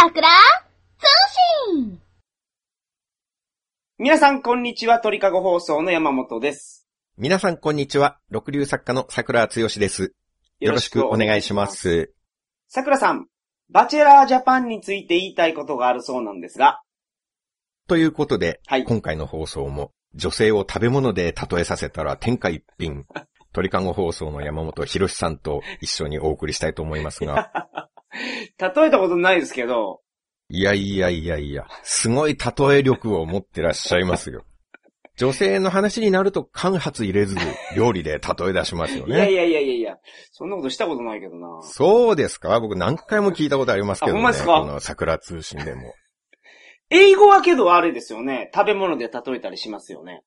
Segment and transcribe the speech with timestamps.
[0.00, 0.28] 桜
[0.98, 1.06] 通
[1.74, 2.00] 信
[3.98, 5.00] 皆さん、こんにちは。
[5.00, 6.86] 鳥かご放送の山本です。
[7.16, 8.20] 皆さん、こんにちは。
[8.30, 10.14] 六流作家の桜つよしです。
[10.60, 11.66] よろしくお願いしま。
[11.66, 12.14] す。
[12.68, 13.26] 桜さん、
[13.70, 16.80] バチェラージャパンについて言いたいことがあるそうなんですが、
[17.88, 23.04] ということで、はい今回の放送も、女性を食べ物で例えさせたら天下一品。
[23.52, 27.50] 鳥かご放送の山本博さんと一緒にお送りしたいと思いますが、
[28.58, 30.00] 例えたことないですけど、
[30.50, 34.44] いやいやいやいや、すごい例え力を持ってらっしゃいますよ。
[35.18, 37.36] 女性の話になると間髪入れず
[37.76, 39.16] 料理で例え出しますよね。
[39.16, 39.98] いやいやいやいやいや、
[40.30, 41.60] そんなことしたことないけどな。
[41.62, 42.58] そうですか？
[42.60, 44.12] 僕何回も聞いたことありますけどね。
[44.12, 44.60] あほんまですか？
[44.60, 45.92] この桜通信でも。
[46.90, 48.50] 英語はけどあれですよね。
[48.54, 50.22] 食べ物で例えたりしますよね。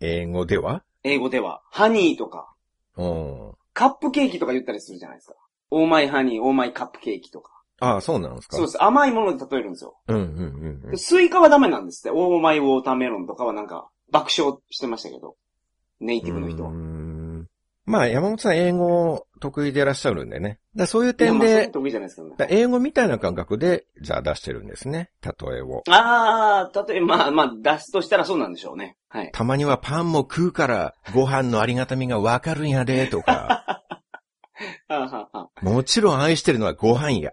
[0.00, 0.84] 英語では？
[1.02, 1.62] 英語では。
[1.70, 2.54] ハニーとか、
[2.96, 3.52] うん。
[3.72, 5.34] カップケーキとか言ったりするじゃないですか。
[5.70, 7.50] Oh my honey、oh my cupcake とか。
[7.80, 8.82] ああ、そうなんですかそうです。
[8.82, 9.96] 甘いもので例えるんですよ。
[10.08, 10.96] うんうんうんうんで。
[10.96, 12.10] スイカはダメなんですって。
[12.10, 15.36] Oh my watermelon とかはなんか爆笑してましたけど。
[16.00, 16.72] ネイティブの人は
[17.86, 20.60] まあ、山本さん英語得意でいらっしゃるんでね。
[20.76, 25.10] だそういう点で、得意じゃないですから英語みたいな感覚で、じゃあ出してるんですね。
[25.22, 25.82] 例えを。
[25.88, 28.96] ああ、例えば、まあまあ、出すとしたらそうなんでしょうね。
[29.08, 29.30] はい。
[29.32, 33.69] たまにはパンも食うから、ご飯のありがたみがわかるんやで、とか。
[35.62, 37.32] もちろん愛してるのはご飯や。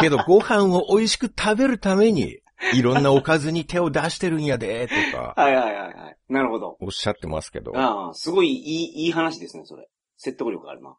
[0.00, 2.40] けどご飯を美味しく食べるために、
[2.74, 6.16] いろんなおかずに手を出してるんやで、とか、ーはいはいはいはい。
[6.28, 6.76] なるほど。
[6.80, 7.72] おっしゃってますけど。
[7.72, 9.88] いああ、すごいいい、いい話ですね、それ。
[10.16, 10.96] 説得力あるな。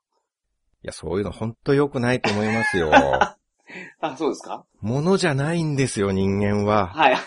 [0.87, 2.91] や、そういうの本当良くないと思いますよ。
[3.99, 4.65] あ、そうですか？
[4.81, 6.87] ものじゃないんですよ、人間は。
[6.87, 7.23] はい、はい、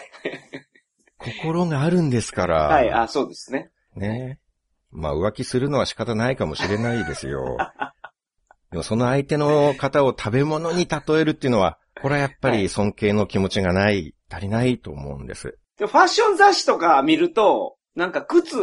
[1.19, 2.69] 心があるんですから。
[2.69, 3.71] はい、あ、そうですね。
[3.95, 4.41] ね
[4.93, 7.57] まあ浮気するのは仕方ないかもしれないですよ。
[8.71, 15.59] でもその相手の方を食べ物に例えるっていうのは、これはやっぱり尊敬の気持ちがない、足りないと思うんです。
[15.79, 18.57] でファッション雑誌とか見ると、なんか靴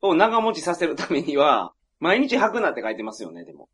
[0.00, 3.68] を長持ちさせるためには、毎日履くなって書いてますよね、でも。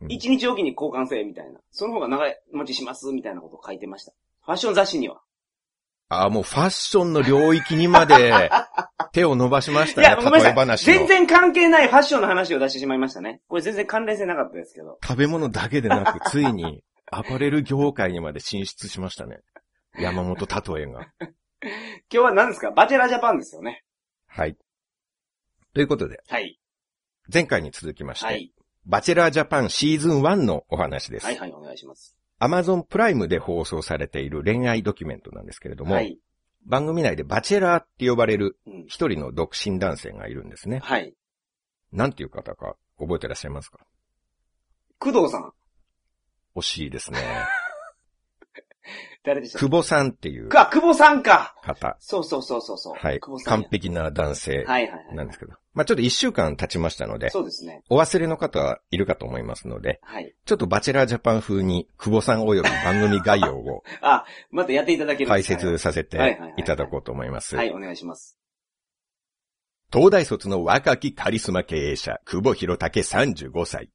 [0.00, 1.60] うん一日おきに交換せえ、みたいな。
[1.70, 4.12] その方が長持ちします、みたいなことを書いてました。
[4.44, 5.22] ファッション雑誌には。
[6.08, 8.50] ああ、もうファッションの領域にまで
[9.12, 10.66] 手を伸ばしましたいや、ね、ごめんな例えさい。
[10.66, 11.06] 話の全。
[11.06, 13.40] 然関係ないファッションの話を出してしまいましたね。
[13.48, 14.98] これ全然関連性なかったですけど。
[15.02, 19.40] 食べ物だけでなく、ついにアパレル業界にまで進出しましたね。
[19.98, 21.06] 山本例えが。
[21.62, 21.72] 今
[22.10, 22.70] 日は何ですか？
[22.72, 23.82] バチェラージャパンですよね。
[24.26, 24.56] はい。
[25.74, 26.58] ということで、はい。
[27.32, 28.52] 前回に続きまして、はい。
[28.84, 31.26] バチェラージャパンシーズン1のお話です。
[31.26, 32.16] はいはい、お願いします。
[32.38, 36.18] アマゾンプライムで放送されている恋愛ドキュメントなんですけれども、はい。
[36.66, 38.84] 番組内でバチェラーって呼ばれるうん。
[38.86, 40.80] 一人の独身男性がいるんですね。
[40.82, 41.14] はい。
[41.92, 43.78] なんていう方か覚えてらっしゃいますか？
[44.98, 45.52] 工藤さん。
[46.56, 47.18] 惜しいですね。
[49.24, 49.58] 誰でした？
[49.58, 51.54] っ久保さんっていうけあ、久保さんか。
[51.62, 51.96] 方。
[52.00, 52.94] そうそうそうそうそう。
[52.94, 55.16] はい完璧な男性はいはいはい。
[55.16, 55.54] なんですけど。
[55.74, 57.82] まあちょっと一週間経ちましたので、そうですね。
[57.90, 60.34] お忘れの方はいるかと思いますので、はい。
[60.46, 67.56] ちょっとバチェラージャパン風に久保さん及び番組概要を あ、またやっていただけるん解説させていただこうと思います。
[67.56, 68.38] はい、お願いします。
[69.92, 73.90] 東大卒の若きカリスマ経営者、久保博武35歳。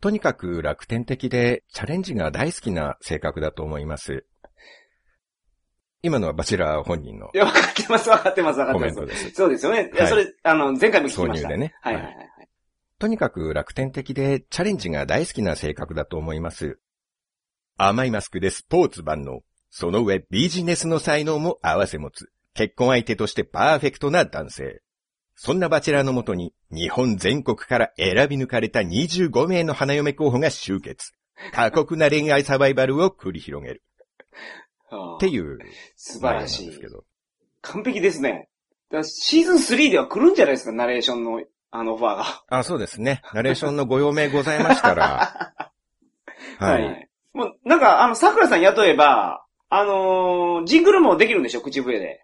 [0.00, 4.24] とにかく楽天的でチャレンジが大好きな性格だと思います。
[6.02, 9.12] 今のはバチェラー本人のいや、わかってます、わかってます、わかってますコメント。
[9.12, 9.30] です。
[9.34, 9.90] そうですよね。
[9.92, 11.48] いや、はいそれ、あの、前回も聞きました。
[11.48, 12.30] 挿入でねはいはいはいはい。
[12.98, 16.78] とにかく楽天的でチャレンジが大好きな性格だと思います。
[17.76, 19.40] 甘いマスクでスポーツ万能。
[19.70, 22.30] その上ビジネスの才能も合わせ持つ。
[22.54, 24.82] 結婚相手としてパーフェクトな男性。
[25.34, 31.12] そんなバチェラーのもとに日本全国から選び抜かれた25名の花嫁候補が集結。
[31.54, 33.82] 過酷な恋愛サバイバルを繰り広げる。
[34.90, 35.58] はあっていう
[35.96, 36.80] 素晴らしい。
[37.62, 38.48] 完璧ですね。
[39.02, 42.44] シーズン3では来るんじゃないですか、ナレーションの、あのオファーが。
[42.48, 43.22] あ、そうですね。
[43.32, 45.54] ナレーションのご用命ございましたら。
[46.58, 47.08] はい。
[47.32, 52.20] もう、なんか、あの、桜さん雇えば、あのージングルもできるんでしょ、口笛で。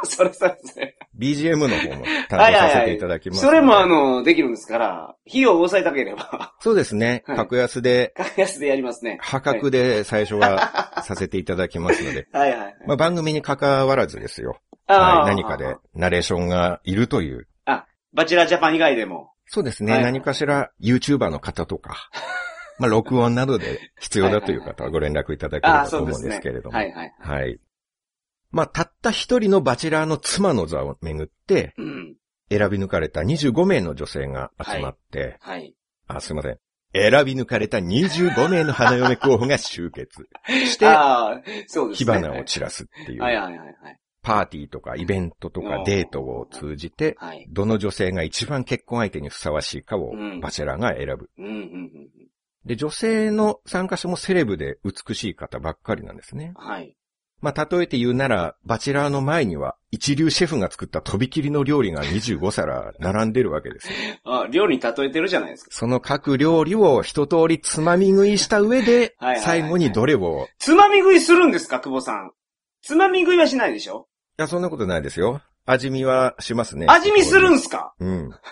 [0.04, 0.96] それそれそれ。
[1.18, 3.56] BGM の方も担当させていただきますので。
[3.56, 7.22] それもあの、できるんですから、費用を抑えたければ、そうですね。
[7.26, 9.18] はい格安で、格安でやりますね。
[9.20, 12.76] 破格で最初はさせていただきますので、 はいはいはい。
[12.86, 14.58] まあ、番組に関わらずですよ。
[14.86, 17.46] はい、何かでナレーションがいるという。
[18.12, 19.32] バチェラージャパン以外でも。
[19.46, 19.92] そうですね。
[19.92, 22.10] はい何かしら YouTuber の方とか、
[22.78, 26.22] まあ、録音などで必要だという方はご連絡いただけれああ、ばと思うん。
[26.22, 26.76] ですけれども。
[26.76, 27.14] はいはい。
[27.18, 27.58] はい。
[28.50, 32.16] まあ、たった一人のバチェラーの妻の座をめぐって、うん。
[32.50, 35.74] 選び抜かれた25名の女性が集まって、はい。
[36.06, 36.58] あ、すいません。
[36.94, 40.86] 選び抜かれた25名の花嫁候補が集結して、
[41.66, 42.12] そうです火ね。
[42.28, 43.98] 花を散らすっていう、はいはいはいはい。
[44.22, 47.46] パーティーとかイベントとかデートを通じて、はい。
[47.50, 51.30] どの女性が一番結婚相手にふさわしいかをうんバチェラーが選ぶ。
[52.64, 56.52] で、女性の参加者もセレブで美しい方ばっかりなんですね。
[56.56, 56.66] うん。
[56.66, 56.96] はい。
[57.40, 63.94] まあ、例えて言うなら、バチェラーの前には一流シェフが作ったとびきりの料理が25皿並んでるわけですよ。
[64.24, 65.70] あ、料理に例えてるじゃないですか。
[65.72, 72.32] その各料理を一通りつまみ食いした上で はいはいはいは、い最後にどれを、いつまみ食いするんですか、久保さん。
[72.82, 74.08] つまみ食いはしないでしょ？
[74.36, 75.40] や、そんなことないですよ。
[75.64, 76.86] 味見はしますね。
[76.88, 77.92] 味見するんすか？
[78.00, 78.30] うん。
[78.30, 78.42] だか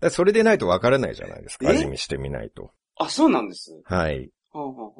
[0.00, 1.66] らそれでないとわからないじゃないですか。
[1.66, 1.74] え？
[1.74, 2.70] 味見してみないと。
[2.98, 3.80] あ、そうなんです。
[3.84, 4.30] はい。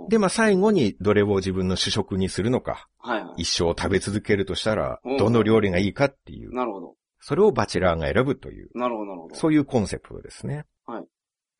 [0.09, 3.43] で、まあ、最後にどれを自分の主食にするのか、はいはい。
[3.43, 6.95] 一生食べ続けるとしたらうん、どの料理がいいかっていう、なるほど。
[7.21, 9.35] それをバチェラーが選ぶという、なるほど、なるほど。
[9.35, 10.67] そういうコンセプトですね。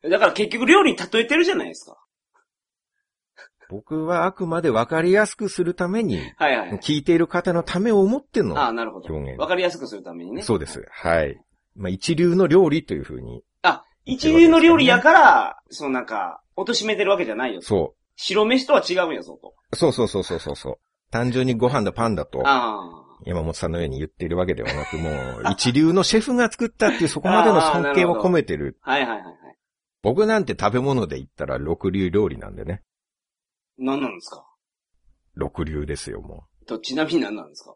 [0.09, 1.97] だから結局料理に例えてるじゃないですか。
[3.69, 6.77] 僕はあくまでわかりやすくするために、はいはいはい。
[6.79, 9.13] 聞いている方のためを思ってのああ、なるほど。
[9.13, 10.41] 表現わかりやすくするためにね。
[10.41, 10.85] そうです。
[10.91, 11.39] はい。
[11.75, 13.43] まあ、一流の料理というふうに、あ、
[14.05, 17.61] 一流の料理やから、そのなんか、貶めてるわけじゃないよ。
[17.61, 19.53] そ白飯とは違うんやぞと。
[19.71, 19.75] う。
[19.75, 20.75] そうそうそうそうそうそう。
[21.11, 22.79] 単純にご飯だパンだと、あ
[23.25, 28.77] 山本さんのように言っているわけではなく、もう、 一流のシェフが作ったっていうそこまでの尊敬を込めてる。
[28.81, 28.91] あ。
[28.91, 29.35] はいはいはいはい。
[30.01, 32.83] 僕なんて食べ物で言ったら六流料理なんでね。
[33.77, 34.45] 何なんですか？
[35.35, 37.71] 六流ですよ、もと、ちなみに何なんですか？
[37.71, 37.75] う。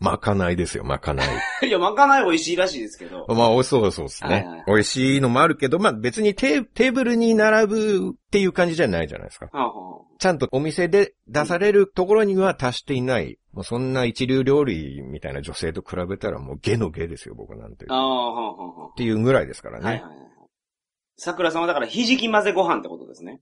[0.00, 1.28] まかないですよ、まかない。
[1.68, 3.26] いや、まかない美味しいらしいですけど。
[3.28, 4.30] まあ、美味しそうそうですね。
[4.30, 9.46] はいはい美味しいのもあるけど、まあ別にテーブルに並ぶっていう感じじゃないじゃないですか。
[9.52, 13.38] はあはちゃんとお店で出されるところには達していない。
[13.52, 17.86] もうそんな一流料理みたいな女性と比べたらもうゲのゲですよ、僕なんて。
[17.88, 17.94] あ。
[17.94, 19.86] あっあ、はあはあていうぐらいですからはあ。
[19.88, 20.02] はいね。
[20.02, 20.28] はいはい。
[21.16, 23.40] 桜さんはだから、ひじき混ぜご飯ってことですね。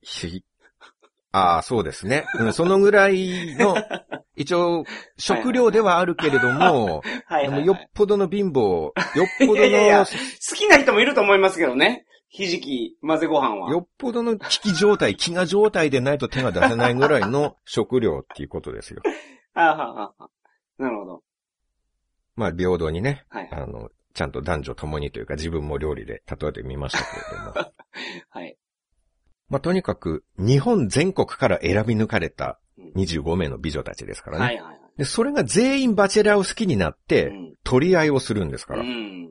[0.00, 0.42] ひ
[1.30, 2.26] ああ、そうですね。
[2.38, 3.76] うん、そのぐらいの、
[4.36, 4.84] 一応、
[5.18, 7.42] 食料ではあるけれども、はいはい、はい。
[7.42, 8.92] でもよっぽどの貧乏、よっ
[9.38, 10.12] ぽどいやいやいやの、好
[10.56, 12.06] きな人もいると思いますけどね。
[12.30, 13.70] ひじき混ぜご飯は。
[13.70, 19.02] よっぽどの危機状態、飢餓状態でないと手が出せないぐらいの食料っていうことですよ。
[19.54, 20.28] ああはあはあ。
[20.78, 21.22] なるほど。
[22.36, 23.48] まあ、平等にね、はい。
[23.50, 27.72] あの、ちゃんと男女共にというか自分も料理で例えてみましたけれども。
[28.30, 28.56] はい。
[29.48, 34.44] まあ、とにかく、日本全国から選び抜かれたうん25名の美女たちですからね。
[34.44, 34.78] はいはいはい。
[34.98, 38.82] で、それが全員バチェラーを好きになって、うん取り合いをするんですから。
[38.82, 39.28] うん。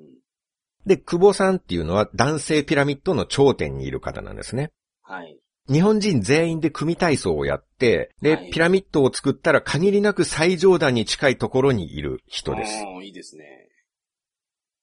[0.85, 4.69] で、久保さんっていうのは男性ピラミッドの頂点にいる方なんですね。
[5.01, 5.39] はい。
[5.67, 12.73] 日本人全員で組体操をやって、で、はいピラミッドを作ったら限りなく最上段に近いところにいる人です。
[13.03, 13.69] いいですね。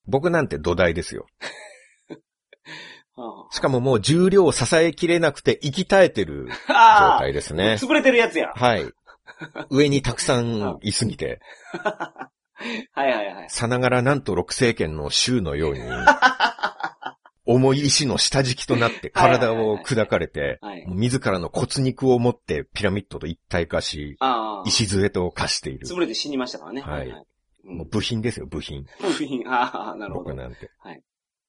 [0.06, 1.26] 僕なんて土台ですよ。
[3.16, 6.74] はしかももう重量を支えきれなくて生き絶えてる状
[7.18, 7.76] 態ですね。
[7.80, 8.52] 潰れてるやつや。
[8.54, 8.92] はい。
[9.70, 11.40] 上にたくさんいすぎて、
[11.72, 12.30] は
[12.96, 13.50] いはいはい。
[13.50, 15.80] さながらなんと六政権の州のように、
[17.46, 24.16] 重い石の下敷きとなって体を砕かれて、自らの骨肉を持ってピラミッドと一体化し。
[24.66, 25.86] 石と化している。
[25.86, 26.80] 潰れて死にましたからね。
[26.80, 27.24] はいうん
[27.64, 28.84] もう部品ですよ、部品。
[29.00, 29.42] 部品。
[29.50, 30.34] ああ、なるほど僕。
[30.34, 30.70] なんて。
[30.78, 31.02] はい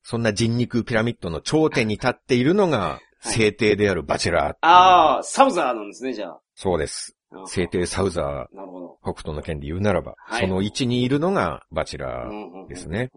[0.08, 4.56] そんな人肉ピラミッドの頂点に立っているのが、聖帝であるバチェラー。
[4.62, 6.40] ああ、サウザーなんですね、じゃあ。
[6.54, 7.18] そうです。
[7.48, 9.00] 聖帝サウザー、なるほど。
[9.02, 12.68] 北斗の剣で言うならば、はいその位置にいるのがバチェラー。
[12.68, 13.10] ですね。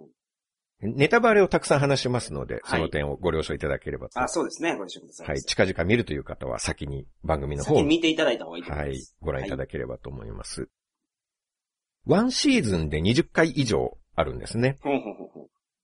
[0.81, 4.19] ネタバレをたくさん話しますので、はいその点をご了承いただければと。
[4.19, 4.75] あ、そうですね。
[4.75, 5.29] ご了承ください。
[5.29, 5.41] はい。
[5.43, 10.71] 近々見るという方は先に番組の方を、見ていただいた方がいいと思はいいます。、ご覧いただければと思います。
[12.07, 14.79] ワンシーズンで20回以上あるんですね。
[14.81, 15.38] ほんほんほんほん。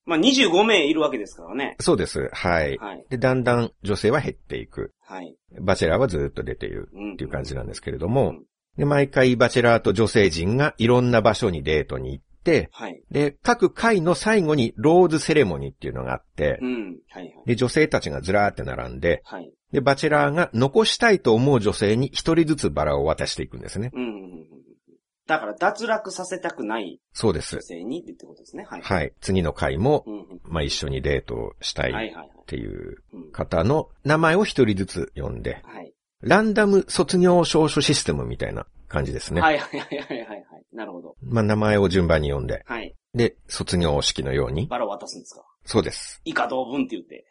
[0.06, 1.76] まあ、25名いるわけですからね。
[1.80, 2.28] そうです。
[2.32, 2.76] はい。
[2.76, 3.04] はい。
[3.08, 4.92] で、だんだん女性は減っていく。
[5.00, 5.34] はい。
[5.60, 7.12] バチェラーはずっと出ているうん。
[7.14, 8.44] っていう感じなんですけれどもうん、
[8.76, 13.02] で、毎回バチェラーと女性陣がいろんな場所にデートに行って、はい。
[13.10, 16.98] で、各回の最後にローズセレモニーっていうのがあってう、ん。
[17.08, 17.32] はいはい。
[17.46, 19.50] で、女性たちがずらーって並んで、はい。
[19.72, 23.90] で、バチェラーが残したいと思う女性に一人ずつバラを渡していくんですね。
[23.94, 24.44] うんうんうんうん。
[25.26, 27.62] だから、脱落させたくないそうです女。
[27.62, 28.64] 性にってことですね。
[28.68, 28.82] はい。
[28.82, 29.12] はい。
[29.20, 30.40] 次の回もう、んうん。
[30.44, 32.30] まあ、一緒にデートをしたいっはいはいはい。
[32.46, 35.92] ていううん方の名前を一人ずつ呼んで、はい。
[36.20, 39.40] ランダム卒業証書システムみたいな感じですね。
[39.40, 40.44] はいはいはいはいはいはい。
[40.72, 41.16] なるほど。
[41.22, 42.94] まあ、名前を順番に呼んで、はい。
[43.14, 45.42] で、卒業式のように、バラを渡すんですか？
[45.64, 46.20] そうです。
[46.24, 47.26] 以下同文って言って。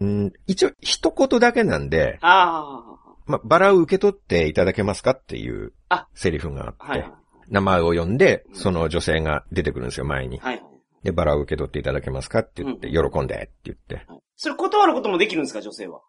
[0.00, 6.88] うん、一応、一言だけなんで、あまあ、バラを受け取っていただけますかっていうあセリフがあって、あ。
[6.88, 7.12] はいはい。
[7.52, 10.38] 名前を呼んで、その女性が出てくるんですよ、前に。
[10.38, 10.64] はいはい。
[11.04, 14.20] で、バラを受け取っていただけますかって言って、う喜んでって言ってはい。
[14.36, 16.00] それ断ることもできるんですか、女性は？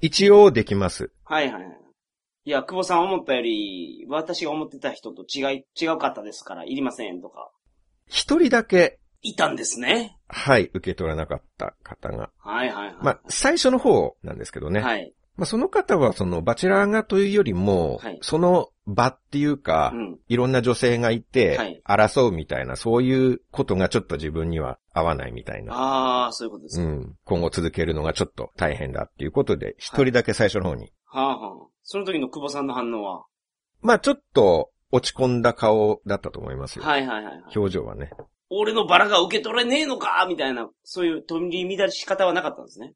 [0.00, 1.10] 一応できます。
[1.24, 1.80] はいはいはい。
[2.44, 7.50] いや、久保さん思ったより、私が思ってた人と違い、違うかったですから、いりませんとか。
[8.06, 10.16] 一人だけ、いたんですね。
[10.28, 12.30] はい、受け取らなかった方が。
[12.38, 12.96] はいはいはい。
[13.02, 14.80] まあ、最初の方なんですけどね。
[14.80, 15.12] はい。
[15.36, 20.18] まあ、その方は、その、バチェラーがというよりも、はいその場っていうか、うん。
[20.28, 25.74] いろんな女性がいて、はい争うみたいな、そういうことがちょっと自分には合わないみたいな。
[25.74, 26.84] ああ、そういうことですか。
[26.84, 27.14] うん。
[27.24, 30.92] 今後続けるのがちょっと大変だっていうことで、一人だけ最初の方に。
[31.06, 31.66] はあはあ。
[31.82, 33.24] その時の久保さんの反応は？
[33.82, 36.84] まあちょっと落ち込んだ顔だったと思いますよ。
[36.84, 37.42] はいはいはいはい。
[37.56, 38.10] 表情はね。
[38.50, 40.26] 俺のバラが受け取れねえのか？
[40.28, 42.94] みたいな、そういう取り乱し方はなかったんですね。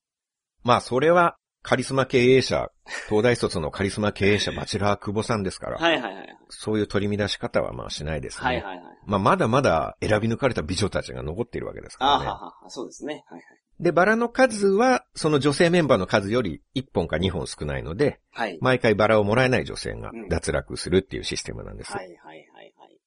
[0.63, 2.71] まあそれは、カリスマ経営者、
[3.09, 6.37] 東大卒のカリスマ経営者、バチェラー久保さんですから、はいはいはい。
[6.51, 8.47] そういう取り乱し方はまあしないですね。
[8.47, 8.85] はいはいはい。
[9.07, 12.27] まあまだまだ選び抜かれた美女たちが残っているわけですかああ、らね。
[12.27, 13.25] ははは、そうですね。
[13.29, 13.41] はい
[13.81, 18.51] で、バラの数は、その女性メンバーの数より1本か2本少ないので、はい。
[18.51, 18.59] はい。
[18.61, 21.93] 毎回バラをもらえない女性がうん脱落するっていうシステムなんです。
[21.93, 22.37] はいはいはい
[22.79, 22.99] はい。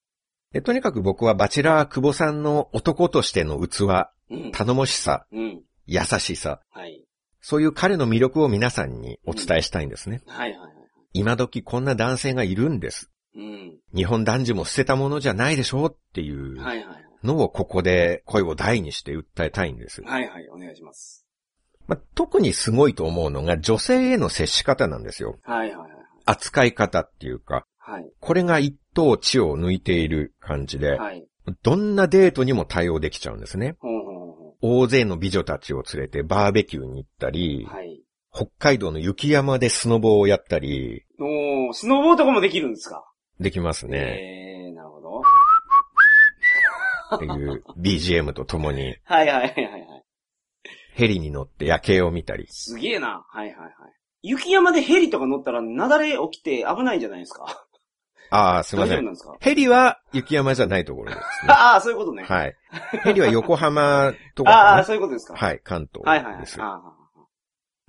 [0.52, 4.52] でとにかく僕はバチェラー久保さんの男としての器、うん。
[4.52, 5.62] 頼もしさ、うん。
[5.86, 7.07] 優しさ、はい。
[7.48, 10.20] そういう彼の魅力を皆さんにお伝えしたいんですね。
[10.26, 10.70] はいはいはい。
[11.14, 13.10] 今時こんな男性がいるんです。
[13.34, 13.78] うん。
[13.94, 16.58] 日本男児も捨てたものじゃないでしょうっていう。
[17.24, 20.02] のをここで声を大にして訴えたいんです。
[20.02, 21.24] はいはい、お願いします。
[21.86, 25.38] まあ、特にすごいと思うのが女性への接し方なんですよ。
[25.42, 25.90] はいはいはい。
[26.26, 28.12] 扱い方っていうか、はい。
[28.20, 31.26] これが一等地を抜いている感じで、はい。
[31.62, 33.76] どんなデートにも対応できちゃうんですね。
[33.80, 33.97] ほう
[34.60, 37.72] 大勢の美女たちを連れてバーベキューに行ったり、う。
[37.72, 38.02] はい。
[38.32, 43.04] 北海道の雪山でスノボをやったり、おー、スノーボーとかもできるんですか？
[43.40, 44.68] できますね。
[44.68, 45.22] えー、なるほど。
[47.16, 50.04] っていう BGM とともに、 はいはいはいはいはい。
[50.92, 52.46] ヘリに乗って夜景を見たり。
[52.48, 53.24] すげえな。
[53.30, 53.72] はいはいはい。
[54.22, 57.66] 雪山でヘリとか乗ったら、雪崩起きて危ないんじゃないですか。
[58.30, 61.22] ああ、すいませんヘリは雪山じゃないところですね。
[61.52, 62.24] ああ、そういうことね。
[62.24, 62.54] はい。
[63.04, 65.34] ヘリは横浜とか ああ、かなそういうことですか。
[65.34, 66.60] はい、関東はいはいはいです。。
[66.60, 66.82] あ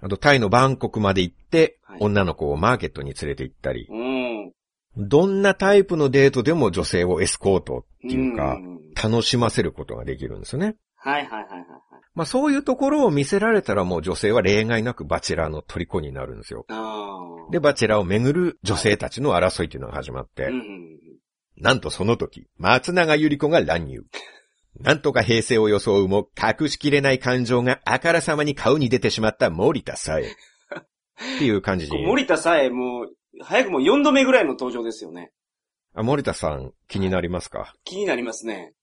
[0.02, 4.54] あと、タイのバンコクまで行ってはい、女の子をマーケットに連れて行ったりあ、うん。
[4.96, 10.76] どんなタイプのデートでも女性をエスコートっていうか、ん楽しませることができるんですよね。
[10.96, 11.68] はいはいはいはいはい。
[12.16, 16.66] まあそういうところを見せられたらもう女性は例外なくバチェラーの虜になるんですよ。
[17.52, 20.50] で、バチェラーをめぐる女性たちの争いっていうのが始まって、
[21.58, 24.04] なんとその時、松永ゆり子が乱入。
[24.80, 30.24] なんとか平成を装うも隠しきれない感情があからさまに顔に出てしまった森田さえ。
[30.24, 31.98] っていう感じ うん。
[31.98, 32.06] に。
[32.06, 33.08] 森田さえもう、
[33.44, 35.32] 早くも4度目ぐらいの登場ですよね。
[35.94, 37.74] あ森田さん気になりますか？
[37.84, 38.74] 気になりますね。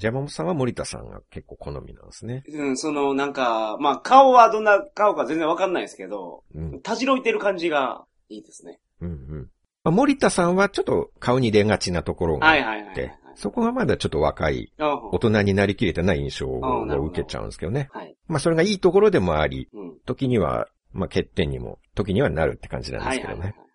[0.00, 2.42] 山本さんは森田さんが結構好みなんですね。
[2.48, 6.80] うん、その、なんか、まあ、顔はどんな顔か全然わかんないですけど、うん。
[6.80, 8.80] たじろいてる感じがいいですね。
[9.00, 9.50] うんうん。
[9.84, 13.20] まあ、森田さんはちょっと顔に出がちなところがあって、はいはいはいはいはい。
[13.36, 16.60] そこがまだちょっと若い、あ大人になりきれてない印象を
[17.06, 17.88] 受けちゃうんですけどね。
[17.92, 18.16] はい。
[18.26, 19.98] まあそれがいいところでもあり、うん。
[20.04, 23.34] 時には、まあ欠点にも、時にはなるって感じなんですけどね。
[23.34, 23.70] はいはいはいはい。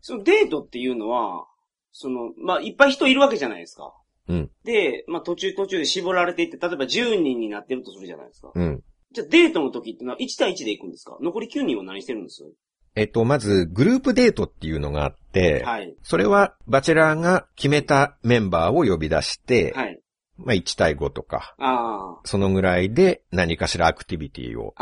[0.00, 1.46] そのデートっていうのは、
[1.92, 3.94] その、まあ、いっぱい人いるわけじゃないですか。
[4.28, 4.50] うん。
[4.64, 8.52] で、まあ、途中途中で絞られていって、例えば10人になってるとするじゃないですか。
[8.54, 8.82] うん。
[9.12, 11.16] じゃあデートの時ってのは1対1で行くんですか？
[11.20, 12.42] 残り9人は何してるんです？
[12.96, 15.94] えっと、まず、グループデートっていうのがあって、はい。
[16.02, 20.00] それは、バチェラーが決めたメンバーを呼び出して、はい。
[20.38, 24.74] まあ1対5とか、あそのぐらいで何かしらアクティビティを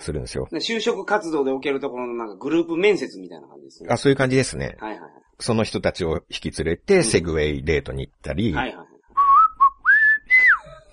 [0.00, 0.48] するんですよ。
[0.50, 0.56] ど。
[0.58, 3.88] 就職活動でおけるところのなんかグループ面接みたいな感じですね。
[3.90, 4.76] あ、そういう感じですね。
[4.80, 5.10] はいはいはい。
[5.38, 8.86] その人たちを引き連れて、セグウェイデートに行ったり、はいはいはい。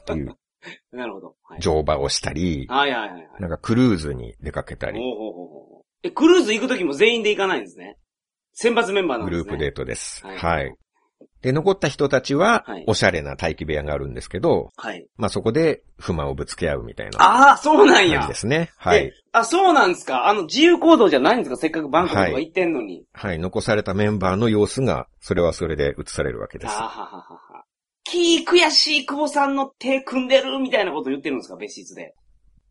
[0.01, 0.35] っていう
[0.91, 1.35] なるほど。
[1.43, 1.61] はい。
[1.61, 3.41] 乗馬をしたり、はいはいはいはい。
[3.41, 7.97] なんかクルーズに出かけたり、ほうほうほうえ、クルーズ行く時も全員で行かないんですね。
[8.53, 9.43] 選抜メンバーなんですね。
[9.43, 10.25] グループデートです。
[10.25, 10.75] はいはい。
[11.43, 15.05] で、残った人たちははい、おしゃれな待機部屋があるんですけど、はい。
[15.17, 18.21] まあそこで不満をぶつけ合うみたいなああ、そうなん感や。
[18.23, 18.71] じですね。
[18.77, 19.11] はえい。
[19.33, 20.27] あ、そうなんですか？
[20.27, 21.57] あの、自由行動じゃないんですか？
[21.57, 23.03] せっかくバンコクとか行ってんのに。
[23.13, 23.39] はい。
[23.39, 26.71] 残されたメンバーの様子が、それはそれで映されるわけです。
[26.71, 27.65] あはははは。
[28.05, 31.57] キー悔しい久保さんの手組んでるみたいなこと言ってるんですか？
[31.57, 32.15] 別室で。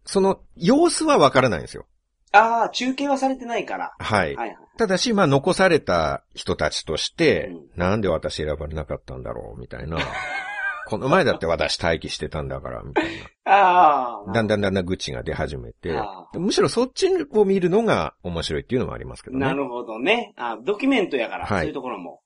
[0.07, 1.85] その様子はわからないんですよ。
[2.33, 3.93] ああ、中継はされてないから。
[3.99, 4.35] はい。
[4.35, 4.57] はいはい。
[4.79, 9.99] ただし、まあ残された人たちとして、うんなんで私選ばれなかったんだろう、みたいな。
[10.89, 13.07] この前だって私待機してたんだから、みたい
[13.45, 14.27] ああ。
[14.27, 14.33] な。
[14.33, 19.47] だんだんだんだん愚痴が出始めてあ、むしろそっちを見るのが面白いっていうのもありますけどね。
[19.47, 20.33] なるほどね。
[20.37, 22.21] あドキュメントやから、はいそういうところも。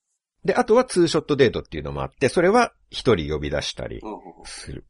[0.45, 4.01] で、あとはツーショットデートっていうのもあって、それは一人呼び出したり
[4.45, 4.87] する。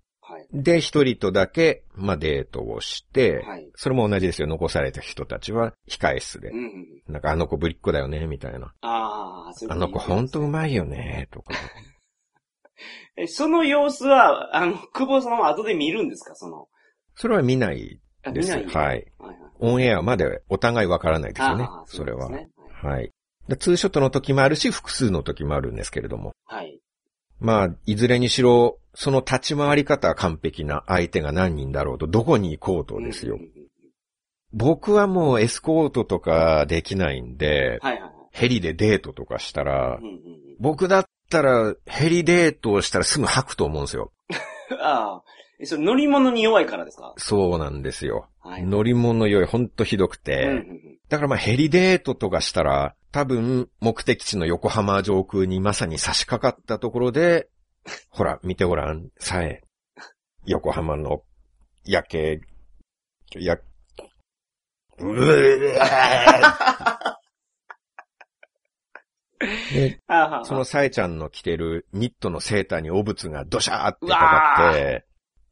[0.52, 0.62] はい。
[0.62, 3.70] で、一人とだけ、まあ、デートをして、はい。
[3.74, 4.48] それも同じですよ。
[4.48, 6.54] 残された人たちは控え室でう。
[6.54, 7.12] んうん。
[7.12, 8.72] なんかあの子ぶりっ子だよね、みたいな。
[8.82, 11.54] ああ、そういうあの子ほんとうまいよね、 とか。
[13.16, 16.34] え、その様子は、あの、久保さんは後で見るんですか？
[16.34, 16.68] その。
[17.14, 17.98] それは見ない
[18.32, 18.52] です。
[18.52, 19.12] あ見ないはい。
[19.18, 19.50] はいはい。
[19.58, 21.84] オンエアまでお互いわからないですよねあ。
[21.84, 22.30] ーそれは。
[22.82, 23.10] はい。
[23.48, 26.32] でツーショットの時もあるし、複数の時もあるんですけれども。
[26.44, 26.78] はい。
[27.40, 33.38] まあ、いずれにしろ、その立ち回り方は完璧な相手が何人だろうと、どこに行こうとですよ
[34.52, 38.12] 僕はもうエスコートとかできないんで、はいはいはい。
[38.30, 40.20] ヘリでデートとかしたらうん、うんうん
[40.58, 44.10] 僕だったらヘリデートをしたらすぐ吐くと思うんですよ。
[44.80, 45.22] ああ。
[45.58, 47.14] え、それ乗り物に弱いからですか？
[47.16, 48.28] そうなんですよ。
[48.40, 48.64] はい。
[48.64, 50.98] 乗り物酔いほんとひどくて、うんうんうん。
[51.08, 57.48] だからまあヘリデートとかしたら、多分目的地の横浜上空にまさに差し掛かったところで、
[58.10, 59.62] ほら、見てごらん、さえ、
[60.44, 61.22] 横浜の
[61.84, 62.40] 夜景、
[63.34, 63.60] や、う
[70.08, 75.06] ぅそのさえちゃんの着てるニットのセーターに汚物がドシャーってかかって、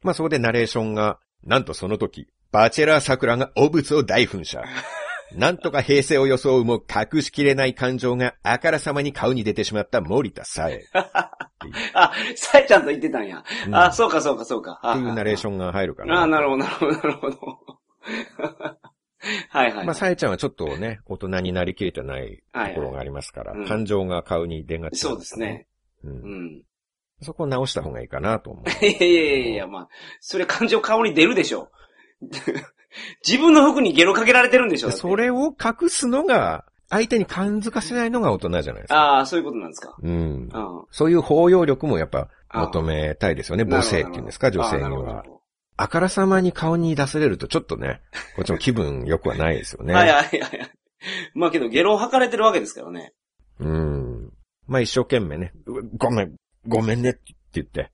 [0.05, 4.63] まあそこでナレーションが、なんとその時、バチェラー桜が汚物を大噴射。
[5.35, 10.85] なんとか平成を装うも隠しきれない感情があからさまに顔に出てしまった森田さえ。
[10.93, 13.43] あ、さえちゃんと言ってたんや。
[13.67, 14.81] うんあ、そうかそうかそうか。
[14.85, 16.23] っていうナレーショョンが入るかあな。
[16.23, 17.37] あ、なるほど、なるほど、なるほど。
[19.49, 19.87] はいはい。
[19.87, 25.67] まあ、さえちゃんはちょっとね、大人になりきれてないところがありますから、はいはいうん感情が顔に出がち、そうですね。。
[26.05, 26.11] う。
[26.11, 26.63] うんん。
[27.23, 28.65] そこを直した方がいいかなと思う。
[28.85, 29.89] いやいやいやいや、まあ、
[30.21, 31.71] それ感情顔に出るでしょ。
[33.27, 38.97] 自分の服にゲロかけられてるんでしょそれを隠すのが、相手に感づかせないのが大人じゃないですか。
[38.97, 39.97] ああ、そういうことなんですか。
[40.01, 40.13] うん。
[40.13, 40.49] うん。
[40.91, 43.65] そういう包容力もやっぱ求めたいですよね。
[43.65, 45.25] 母性っていうんですか、女性には
[45.77, 48.01] あからさまに顔に出されるとちょっとね、
[48.37, 49.93] こっちも気分良くはないですよね。
[49.93, 50.71] どはいはいはいはい。
[51.35, 53.13] まあけど、ゲロを吐かれてるわけですからね。
[53.59, 54.31] うん。
[54.67, 57.91] まあ一生懸命ね、うごめん、ごめんねって言って、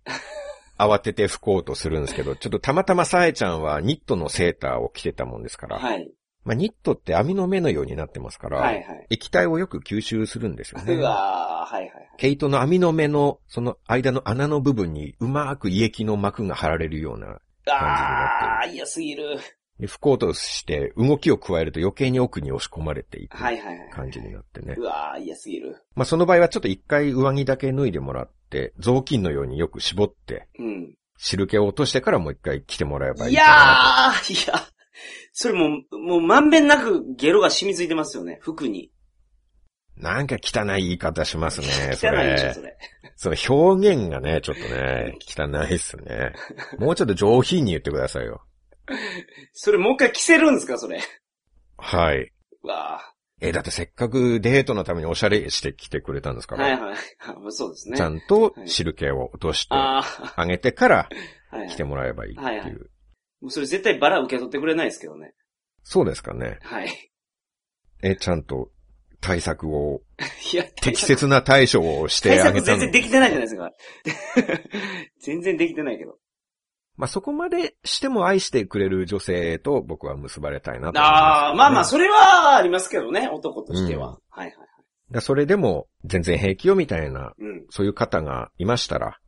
[0.79, 6.11] 慌てて拭こうとするんですけど、ちょっとたまたまさえちゃんはニットのセーターを着てたもんですから、はい。
[6.45, 9.07] まあニットって網の目のようになってますから、はいはい。
[9.11, 10.95] 液体をよく吸収するんですよね。
[10.95, 12.09] うわーはいはいはい。
[12.17, 19.39] 毛糸の網の目の、その間の穴の部分にうまく胃液の膜が張られるような、ああ、嫌すぎる。
[19.81, 23.37] で拭こうとして動きを加えると余計に奥に押し込まれていく。
[23.39, 24.75] 感じになってね。
[24.77, 25.77] うわー嫌すぎる。
[25.95, 30.95] まあその場合はちょっと一回上着だけ脱いでもらって、雑巾のようによく絞って、うん。
[31.17, 34.67] 汁気を落としてからもう一回着てもらえばいいやいかなー、いや、
[35.33, 38.91] それもう、もうまんべんなくゲロが染みついてますよね、服に。
[39.97, 40.03] と。
[40.03, 42.63] なんか汚い言い方しますね、そ汚いでしょ、れそ。
[42.63, 42.77] れ。
[43.17, 46.33] その表現がね、ちょっとね、汚いっすね。
[46.79, 48.43] もうちょっと上品に言ってくださいよ。
[49.53, 51.01] それもう一回着せるんですか、それ。
[51.77, 52.33] はい。
[52.63, 53.01] うわ
[53.41, 56.97] え、だってせっかくデートのためにおしゃれしてきてくれたんですから、ーはいはい。
[57.49, 57.97] そうですね。
[57.97, 60.03] ちゃんと汁気を落としてあ
[60.37, 61.09] あげてから。
[61.69, 62.47] 来てもらえばいいっていう。
[62.47, 62.71] はいはい
[63.41, 65.35] もうそれ絶対バラ受け取ってくれないですけどね。
[65.83, 66.59] そうですかね。
[66.63, 67.11] はい。
[68.03, 68.71] え、ちゃんと
[69.21, 70.03] 対策を、
[70.53, 73.73] いや、適切な対処をして対策あげたの全然できてないじゃないですか。
[75.21, 76.19] 全然できてないけど。
[77.01, 84.09] まあ、そこまでしても愛してくれる女性と僕は結ばれたいなと思います、ああ、まあまあ、それはありますけどね、男としては。
[84.09, 84.57] うんはいはいはい。
[85.11, 87.65] だそれでも全然平気よみたいな、うん。
[87.71, 89.19] そういう方がいましたら。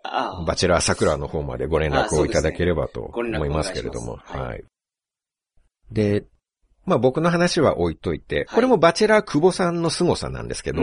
[0.46, 4.16] バチェラー桜の方までご連絡をいただければと思いますけれども。
[4.16, 4.78] ご連絡お願いしますは
[5.90, 5.92] い。
[5.92, 6.24] で、
[6.86, 10.80] まあ僕の話は置いといて、これもバチェラー久保さんの凄さなんですけど、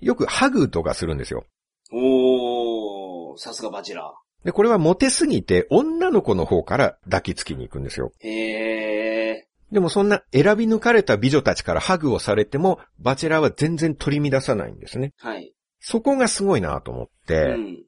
[0.00, 1.44] よくハグとかするんですよ。
[1.92, 4.10] おー、さすがバチェラ
[4.44, 8.12] で、これはモテすぎて女の子の方から抱きつきに行くんですよ。
[8.24, 8.28] ー。
[8.28, 9.48] へえ。
[9.70, 15.14] でもそんな選び抜かれた美女たちからハグをされても、バチェラーは全然取り乱さないんですね。
[15.18, 15.54] はい。
[15.80, 17.84] そこがすごいなと思って、うん。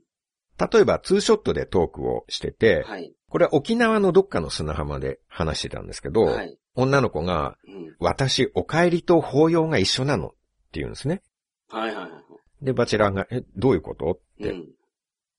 [0.59, 3.13] 例えばツーショットでトークをしてて、はい。
[3.29, 6.57] これは沖縄のどっかの砂浜で話してたんですけど、はい。
[6.77, 7.97] 女の子が、うん。
[7.99, 10.37] 私、お帰りと法要が一緒なのって
[10.75, 11.23] 言うんですね。
[11.69, 12.65] はいはいはい。
[12.65, 14.13] で、バチェラーが、え、どういうこと？
[14.13, 14.51] って。
[14.53, 14.69] うん。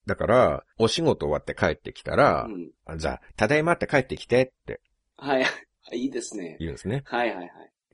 [0.06, 2.72] だから、お仕事終わって帰ってきたらう、ん。
[2.86, 4.82] あじゃあ、ただいまって帰ってきてって
[5.18, 5.46] はい。
[5.94, 6.58] いいですね。
[6.60, 7.04] 言うんですね。
[7.06, 7.50] はいはいはい。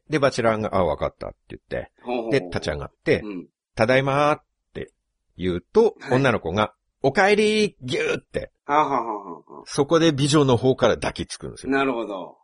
[0.09, 3.47] で、バチェラーが、あ、わかったって言って、ほうほうで、立ち上がって、うん。
[3.75, 4.43] ただいまーっ
[4.73, 4.91] て
[5.37, 9.63] 言うと、はい女の子が、お帰りぎゅーって、はあはあは。
[9.65, 11.71] そこで美女の方から抱きつくんですよ。
[11.71, 12.37] なるほど。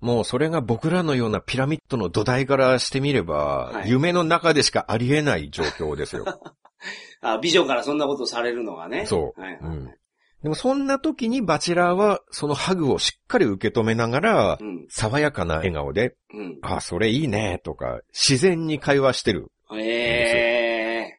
[0.00, 6.24] もうそれが僕らのようなピラミッドの土台からしてみれば、はい夢の中でしかありえない状況ですよ。
[7.20, 9.06] あ、美女からそんなことされるのがね。
[9.06, 9.76] そうはいはいはい。
[9.76, 9.94] うん
[10.42, 14.86] でもそんな時にバチェラーはそのハグをしっかり受け止めながらう、ん。
[14.88, 16.58] 爽やかな笑顔で、うん。
[16.62, 19.52] あ、それいいね、とか、自然に会話してる。
[19.72, 21.18] ええ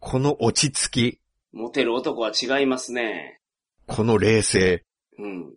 [0.00, 1.58] この落ち着き、ー。
[1.58, 3.40] モテる男は違いますね。
[3.86, 4.84] この冷静。
[5.18, 5.54] うん。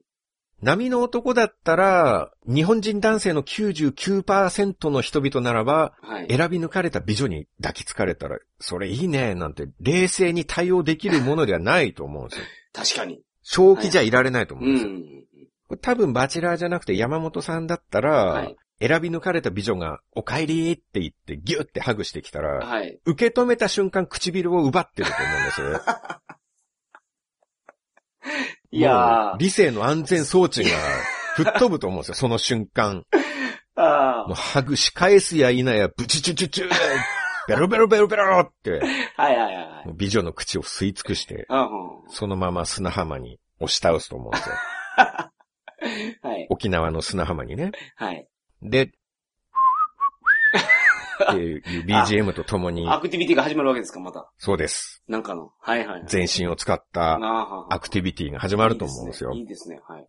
[0.62, 6.28] 波の男だったら、日本人男性の99%の人々ならば、はい。
[6.30, 12.45] 選び抜かれた美女に抱きつかれたら、それいいね、なんて冷静に対応できるものではないと思うんですよ。
[12.74, 13.21] 確かに。
[13.41, 15.78] 正気じゃいられないと思ううんですよ。
[15.82, 18.56] 多分バチェラーじゃなくて山本さんだったら、はい。
[18.80, 23.00] 選び抜かれた美女が、お帰りって言ってギュッてハグしてきたら、はい。
[23.06, 25.82] 受け止めた瞬間唇を奪ってると思うんですよ。
[28.72, 29.36] いや。
[29.38, 30.70] 理性の安全装置が
[31.36, 33.06] 吹っ飛ぶと思うんですよ、その瞬間。
[33.76, 36.70] あもうハグし返すや否や、ブチチュチュチュ
[37.48, 38.82] ベロベロベロベロって、
[39.18, 39.24] あ。
[39.24, 41.48] はいはいはい美女の口を吸い尽くして。
[42.10, 44.56] そのまま砂浜に押し倒すと思うんですよ。
[46.22, 46.48] はい。
[46.50, 47.72] 沖縄の砂浜にね。
[47.96, 48.28] はい。
[48.62, 48.92] で、
[51.22, 54.32] っていう BGM とともに、アクティビティが始まるわけですか、また。
[54.38, 55.04] そうです。
[55.08, 55.52] なんかの。
[55.60, 56.04] はいはい。
[56.08, 59.32] 全身を使ったあアクティビティが始まると思うんですよ。
[59.34, 59.76] いいですね。
[59.76, 60.08] いいですねはい。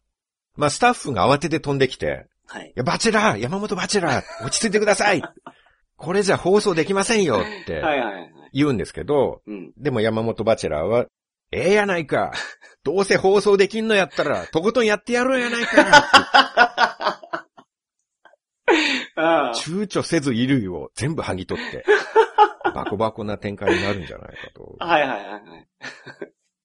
[0.57, 2.73] まあ、スタッフが慌てて飛んできて、はいい。
[2.75, 5.23] や、バチェラー山本バチェラー落ち着いてください
[5.97, 8.33] これじゃ放送できませんよってはいはいはい。
[8.53, 9.73] 言うんですけど、うん。
[9.79, 11.07] でも山本バチェラーは、
[11.53, 12.33] ええやないか
[12.83, 17.21] どうせ放送できんのやったら、とことんやってやろうやないか。
[19.55, 21.85] 躊躇せず衣類を全部剥ぎ取って、
[22.75, 24.77] バコバコな展開になるんじゃないかと。
[24.79, 25.69] はいはいはいはい。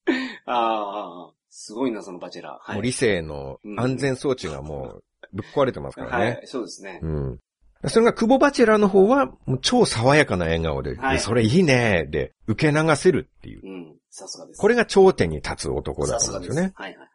[0.45, 2.67] ああ、すごいな、そのバチェラー。
[2.67, 2.75] はい。
[2.75, 6.25] もう理性の安全装置がもうぶっ壊れてますからね。
[6.25, 6.99] はい、そうですね。
[7.01, 7.39] うん。
[7.85, 13.61] それが久保バチェラーの方は、もう超爽やかな笑顔で、はいでそれいいねで、受け流せるっていう。
[13.63, 13.95] うん。
[14.09, 14.59] さすがです。
[14.59, 16.61] これが頂点に立つ男だと思うんでよね。
[16.75, 17.09] はいはいはい。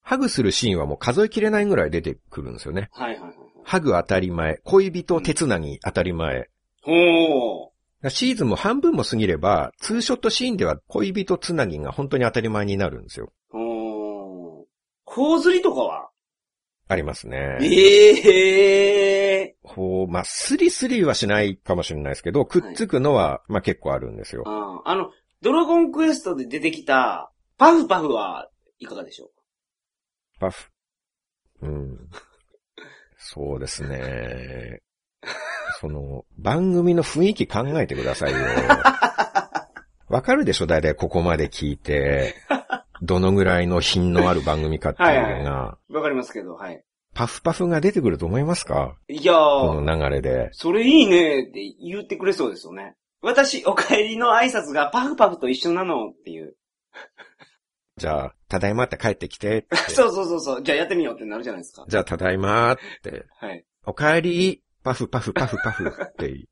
[0.00, 2.88] ハグするシーンはもう数えきれないぐらい出てくるんですよね。
[2.92, 3.37] はいはいはい。
[3.68, 6.48] ハグ当たり前、恋人手つなぎ当たり前。
[6.82, 7.70] ほ
[8.08, 13.30] シーズンも半分も過ぎれば、ツーショットシーンでは恋人つなぎが本当に当たり前になるんですよ。
[13.52, 13.58] ー。
[13.58, 14.64] ほー。
[15.04, 16.08] 頬ずりとかは？
[16.88, 17.58] ありますね。
[17.60, 25.10] ええこう、まあ、スリスリはしないかもしれないですけど、くっつくのは、まあ結構あるんですよあの、
[25.42, 29.30] ドラゴンクエストで出てきた、パフパフはいかがでしょう？
[30.40, 30.70] パフ。
[31.60, 32.08] うん。
[33.18, 34.80] そうですね。
[35.80, 38.38] その、番組の雰囲気考えてくださいよ。
[40.08, 40.66] わかるでしょ？
[40.66, 42.34] 大体ここまで聞いて、
[43.02, 46.82] どのぐらいの品のある番組かっていうのが、わかりますけど、はい。
[47.14, 48.96] パフパフが出てくると思いますか？
[49.08, 50.48] いやー、この流れで。
[50.52, 52.94] それいいねって言ってくれそうですよね。
[53.20, 56.54] 私、お帰りの挨拶がパフパフと一緒なのっていう。
[57.98, 59.76] じゃあ、ただいまって帰ってきてって。
[59.92, 60.62] そうそうそうそう。
[60.62, 61.84] じゃあやってみようってなるじゃないですか。
[61.88, 63.26] じゃあ、ただいまって。
[63.40, 63.64] はい。
[63.84, 66.48] お帰り、パフパフパフパフって。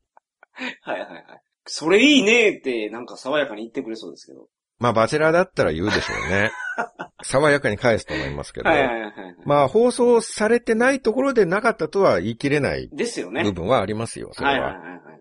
[0.81, 1.25] はいはいはい。
[1.65, 4.47] それいいねって、なんか爽やかに言ってくれそうですけど。
[4.79, 6.51] まあ、バチェラーだったら言うでしょうね。
[7.23, 8.69] 爽やかに返すと思いますけど。
[8.69, 9.35] はいはいはいはい。
[9.45, 13.43] まあ、放送されてないところでなかったとは言い切れないですよね。
[13.43, 14.53] 部分はありますよ、それは。
[14.53, 15.13] はいはいはいはいはい。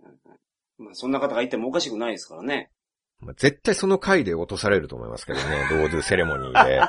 [0.79, 2.71] まあそんな方がいてもおかしくないですからね。
[3.21, 6.81] まあ絶対その回で落とされると思いますけどね、ローズセレモニーで。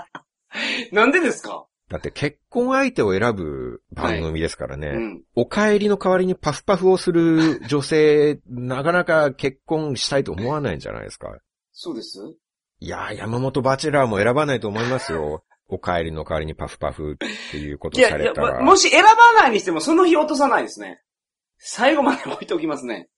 [0.91, 1.65] なんでですか？
[1.89, 4.89] だって結婚相手を選ぶ番組ですからね。
[4.89, 5.23] うん。
[5.35, 11.29] お帰りの代わりにパフパフをする女性、なかなか結婚したいと思わないんじゃないですか？
[11.71, 12.19] そうです
[12.79, 15.43] いやー、山本バチェラーも選ばないと思いますよ。
[15.69, 17.15] お帰りの代わりにパフパフっ
[17.51, 18.59] ていうこといや、いや、されたら。
[18.59, 21.01] まもし選ばないにしてもその日落とさないですね。
[21.57, 23.09] 最後まで置いておきますね。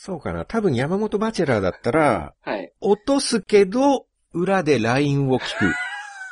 [0.00, 0.44] そうかな。
[0.44, 2.72] 多分山本バチェラーだったら、はい。
[2.80, 5.74] 落とすけど、裏で LINE を聞く。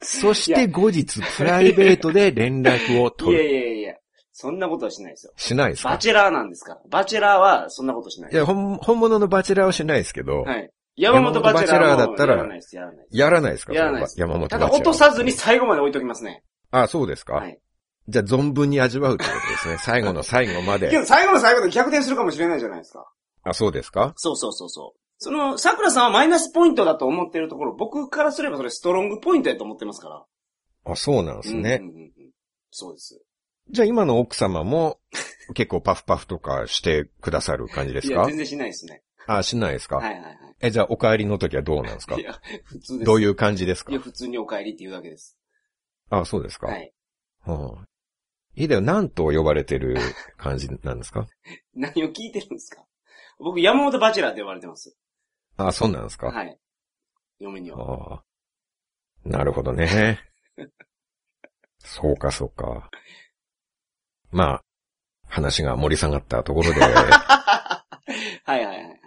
[0.00, 3.44] そして後日、プライベートで連絡をいや取る。
[3.44, 3.94] いやいや
[4.32, 5.32] そんなことはしないですよ。
[5.36, 5.88] しないですか？
[5.90, 6.80] バチェラーなんですから。
[6.88, 10.70] バチェラーはそんなことしないいや、本本物のバチェラーはしないですけど、はい。
[10.96, 13.16] 山本バチェラーだったらやらないです、やらないです。
[13.18, 13.74] やらないですか？
[13.74, 14.20] やらないです。
[14.20, 14.70] 山本バチたェラー。
[14.70, 16.44] だ落とさずに最後まで置いときますね。
[16.70, 17.58] あ、そうですか、はい。
[18.08, 19.78] じゃあ存分に味わうってことですね。
[19.84, 20.98] 最後の最後まけで。
[20.98, 23.10] ど最後の最後で逆転するかもしれないじゃないですか。
[23.42, 24.14] あ、そうですか？
[24.16, 25.00] そうそうそうそう。
[25.18, 30.24] その、桜さんはマイナスポイントだと思ってるところ、僕からすればそれストロングポイントやと思ってますから。
[30.92, 31.80] あ、そうなんですね。
[31.82, 32.12] うんうんうんうん
[32.70, 33.20] そうです。
[33.70, 34.98] じゃあ今の奥様も
[35.54, 39.02] 結構パフパフとかしてくださる感じですいや、か全然しないですね。
[39.26, 40.38] あ、しないですか、はいはいはい。
[40.60, 42.16] え、じゃあお帰りの時はどうなんですか？
[42.18, 43.04] いや、普通です。
[43.04, 43.90] どういう感じですか？
[43.90, 45.36] いや、普通にお帰りって言うだけです。
[46.10, 46.92] あ、そうですか、はい。
[47.46, 47.87] はあ、
[48.60, 49.96] いいだよ、なんと呼ばれてる
[50.36, 51.26] 感じなんですか？
[51.74, 52.84] 何を聞いてるんですか？
[53.38, 54.96] 僕、山本バチェラーって呼ばれてます。
[55.56, 56.58] あ、そうなんですか、はい。
[57.38, 57.78] 嫁には。
[57.78, 58.24] ああ。
[59.24, 60.18] なるほどね。
[61.78, 62.90] そうか、そうか。
[64.30, 64.64] まあ、
[65.28, 67.84] 話が盛り下がったところで、 は
[68.46, 69.00] いはいはいはい。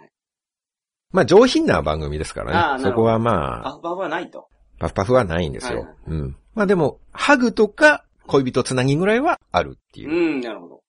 [1.10, 2.84] まあ上品な番組ですかああらね。
[2.84, 4.48] そこはまあ、パフパフはないと。
[4.78, 5.80] パフパフはないんですよ。
[5.80, 6.36] はいはいうん。
[6.54, 10.38] まあでも、ハグとか恋人つなぎぐらいはあるっていうう。
[10.38, 10.82] ん、なるほど。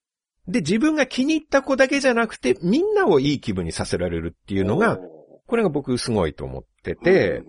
[0.48, 5.00] で、自分が気に入った子だけじゃなくて、みんなをいい気分にさせられるっていうのが、
[5.48, 7.43] これが僕すごいと思ってて、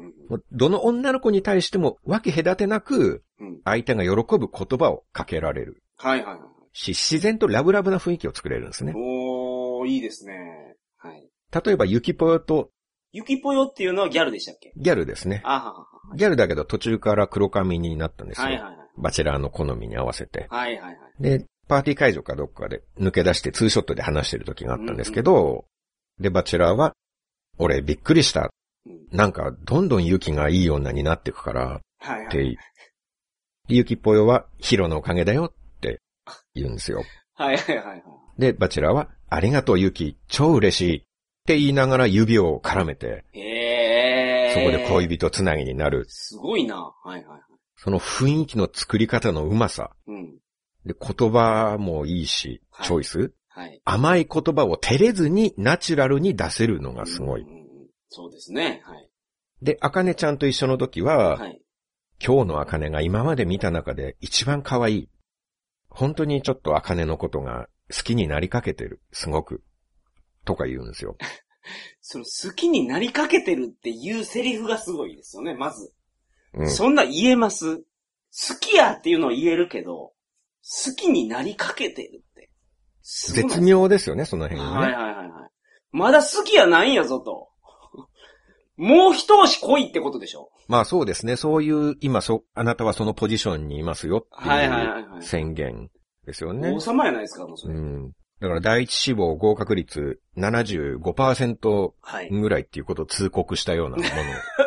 [0.52, 6.40] どの女の子に対しても分け隔てなく、うん相手が喜ぶ言葉をかけられるはいはいはい。
[6.72, 8.92] し、自然とラブラブな雰囲気を作れるんですね。
[8.94, 10.76] おー、いいですね。
[10.98, 11.28] はい。
[11.64, 12.70] 例えば、ゆきぽよと
[13.12, 14.72] ゆきぽよっていうのはギャルでしたっけ？
[14.76, 15.40] ギャルですね。
[15.44, 15.86] あははは。
[16.16, 18.44] ギャルだけど途中から黒髪になったんですよ。
[18.44, 18.83] はいはいはい。
[18.96, 20.46] バチェラーの好みに合わせて。
[20.50, 21.22] はいはいはい。
[21.22, 25.64] で、パーティー会場かどっかで抜け出してツーショットで話してる時があったんですけど、
[26.20, 26.94] で、バチェラーは、
[27.58, 28.42] 俺びっくりした。
[28.42, 28.50] うん
[29.12, 32.26] なんか、どんどんユキがいい女になっていくから、はいはい。
[32.26, 32.56] って、で
[33.68, 36.00] ユキぽよはヒロのおかげだよって
[36.54, 37.02] 言うんですよ。
[37.34, 38.02] はいはいはいはい。
[38.38, 41.00] で、バチェラーは、ありがとうユキ、超嬉しいっ
[41.46, 44.54] て言いながら指を絡めて、へー。
[44.54, 46.04] そこで恋人つなぎになる。
[46.08, 46.76] すごいな。
[46.76, 47.40] はいはいはい。
[47.84, 49.90] その雰囲気の作り方のうまさ。
[50.06, 50.38] うん。
[50.86, 53.82] で、言葉もいいし、はいチョイス、はい。
[53.84, 57.48] 甘い言葉を照れずにナチュラルに出せるのがすごいうん。
[57.48, 57.64] うんうん
[58.08, 58.80] そうですね。
[58.86, 59.10] はい。
[59.60, 61.60] で、アカネちゃんと一緒の時は、はい。
[62.24, 65.08] 今日のアカネが今まで見た中で一番可愛い。
[65.90, 69.02] 本当にちょっとアカネのことが好きになりかけてる。
[69.12, 69.62] すごく。
[70.46, 71.18] とか言うんですよ。
[72.00, 75.92] その好きになりかけてるっていうセリフがすごいですよね、まず。
[76.56, 76.70] うん。
[76.70, 77.76] そんな言えます？
[77.78, 77.84] 好
[78.60, 80.12] きやっていうのを言えるけど、
[80.86, 82.50] 好きになりかけてるって。
[83.02, 84.76] すごない絶妙ですよね、その辺がね。
[84.76, 85.50] はいはいはいはい。
[85.92, 87.48] まだ好きやないんやぞと。
[88.76, 90.50] もう一押し来いってことでしょ？
[90.66, 91.36] まあそうですね。
[91.36, 95.90] そういう、今そ、あなたはそのポジションにいますよってはいはいはいはい宣言
[96.26, 96.80] ですよね王。
[96.80, 97.74] 様やないですか、もうそれ。
[97.74, 98.10] うん。
[98.40, 102.30] だから第一志望合格率75%はい。
[102.30, 104.34] ぐらいっていうことを通告したようなものですかね。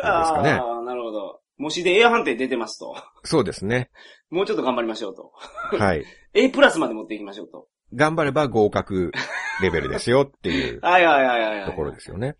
[0.54, 1.40] ああ、なるほど。
[1.58, 2.96] 模試で A 判定出てますと。
[3.24, 3.90] そうですね。
[4.30, 5.32] もうちょっと頑張りましょうと。
[5.76, 6.04] はい。
[6.34, 7.66] A プラスまで持っていきましょうと。
[7.94, 9.12] 頑張れば合格
[9.60, 11.66] レベルですよっていう はいはいはいはい、はい。
[11.66, 12.36] ところですよね。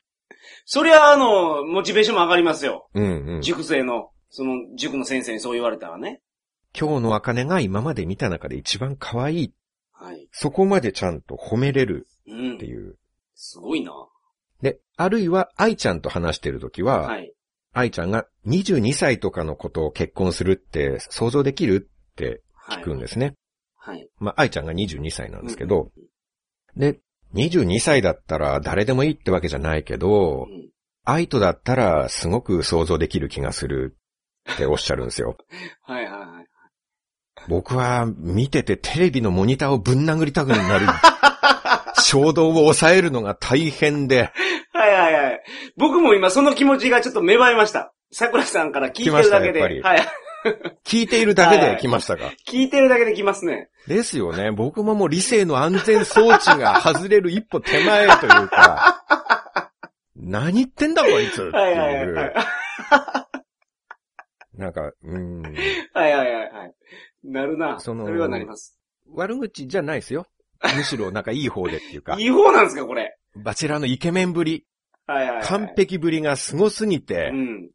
[0.64, 2.88] そりゃあの、モチベーションも上がりますよ。
[2.94, 3.42] うんうん。
[3.42, 6.20] 塾生の、その塾の先生にそう言われたらね。
[6.78, 9.54] 今日の茜が今まで見た中で一番可愛い。
[9.92, 10.28] はい。
[10.31, 12.66] そこまでちゃんと褒めれるうんって。
[12.66, 12.96] いう。
[13.35, 13.92] すごいな。
[14.61, 17.33] で、あるいは愛ちゃんと話してるときは、はい。
[17.72, 22.83] 愛ちゃんが22歳とかのことを結婚するって想像できるってはい。
[22.83, 23.35] 聞くんですね。
[23.76, 24.09] はい。
[24.18, 25.90] まあ、愛ちゃんが22歳なんですけど、
[26.76, 27.00] で、
[27.35, 30.68] 22歳だったら誰でもいいってわけじゃないけどう、ん。
[31.04, 33.96] 愛とだったらすごく想像できる気がする
[34.52, 35.38] っておっしゃるんですよ。
[35.83, 36.46] はいはいはい。
[37.48, 40.87] 僕は見ててテレビのモニターをぶん殴りたくなる。
[42.01, 44.33] 衝動を抑えるのが大変で。
[44.73, 45.43] はいはいはい。
[45.77, 47.93] 僕も今その気持ちがちょっと芽生えました。
[48.11, 49.61] 桜さんから聞いてるだけで。
[49.83, 50.07] はい。
[50.85, 52.33] 聞いているだけで来ましたか？
[52.49, 53.69] 聞いてるだけで来ますね。
[53.89, 54.53] ですよね。
[54.53, 59.73] 僕ももう理性の安全装置が外れる一歩手前というか、
[60.15, 62.35] 何言ってんだこいつってはいはいはいはいいう。。
[64.55, 65.43] なんか、うん。
[65.43, 65.55] はい
[65.95, 66.75] はいはいはい。
[67.25, 67.79] なるな。
[67.79, 68.79] そそのれはなります。
[69.13, 70.27] 悪口じゃないですよ。
[70.77, 73.16] むしろなんかいい方でっていうかい、い方なんですか、これ。
[73.37, 74.66] バチェラーのイケメンぶり、
[75.07, 75.44] はいはいはい。
[75.44, 77.71] 完璧ぶりが凄すぎてう、ん。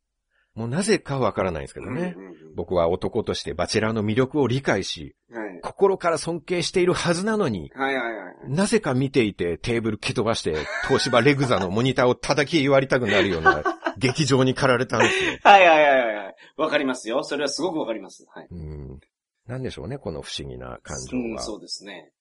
[0.56, 2.14] もうなぜかわからないんですけどね。
[2.16, 5.60] うんうん僕は男としてバチェラーの魅力を理解し、うんはい。
[5.62, 8.52] 心から尊敬しているはずなのに、はいはいはい。
[8.52, 10.56] なぜか見ていてテーブル蹴飛ばして、
[10.88, 13.64] 東芝レグザのモニターを叩き割りたくなるような
[13.98, 15.38] 劇場に駆られたんですよ。
[15.42, 16.36] はいはいはいはいはい。
[16.58, 17.24] わかりますよ。
[17.24, 18.24] それはすごくわかります。
[18.32, 18.48] はい。
[18.52, 19.00] うん。
[19.48, 21.42] なんでしょうね、この不思議な感情うん、は。
[21.42, 22.12] そうですね。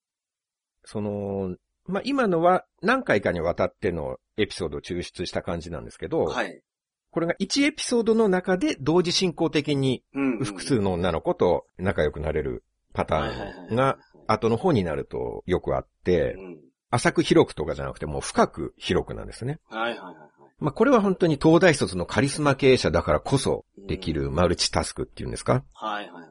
[0.84, 6.62] その、まあ、今のは何回かにわたってのエピソードを抽出した感じなんですけど、はい。
[7.10, 10.02] これが1エピソードの中で同時進行的に。
[10.44, 12.64] 複数の女の子と仲良くなれる
[12.94, 16.60] パターンが後の方になるとよくあってう、ん。
[16.90, 19.60] 浅く広くとかじゃなくてもう深く広くなんですね。
[19.68, 20.28] はいはいはいはい。
[20.58, 25.64] まあ、これは本当に東大卒のカリスマ経営者だからこそできるマルチタスクっていうんですか？
[25.74, 26.30] はいはいはい。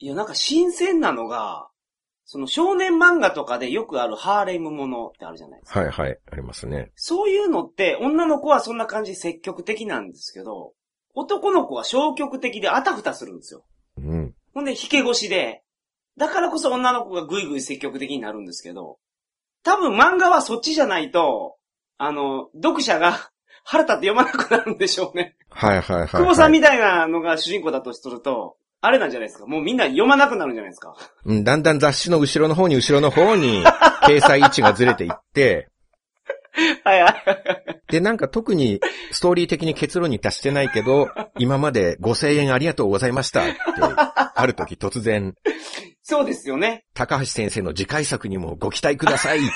[0.00, 1.68] いや、なんか新鮮なのが、
[2.30, 5.80] その少年漫画とかでよくあるハーレムものってあるじゃないですか。
[5.80, 6.92] はいはい、ありますね。
[6.94, 10.74] そういうのって、女の子はそんな感じ積極的なんですけど、
[11.14, 13.64] 男の子は消極的であたふたするんですよ。
[13.96, 14.34] うん。
[14.52, 15.62] ほんで、引け腰で、
[16.18, 18.98] だからこそ女の子がぐいぐい積極的になるんですけど、
[19.64, 21.56] 多分漫画はそっちじゃないと、
[21.96, 23.30] あの、読者が
[23.64, 25.34] 腹立って読まなくなるんでしょうね。
[25.48, 26.08] はいはいはい、はい。
[26.08, 29.46] 久保さんみたいなのが主人公だとすると、あれなんじゃないですか？
[29.46, 30.94] もうみんな読まなくなるんじゃないですか？
[31.24, 33.62] うん、だんだん雑誌の後ろの方に後ろの方に、
[34.06, 35.68] 掲載位置がずれていって、
[36.84, 37.14] はいはい。
[37.92, 38.80] で、なんか特に
[39.12, 43.56] ストーリー的に結論に達してないけど、今まで5000円ありがとうございましたって、
[44.34, 45.34] ある時突然、
[46.02, 46.84] そうですよね。
[46.94, 49.46] 高橋先生の次回作にもご期待くださいって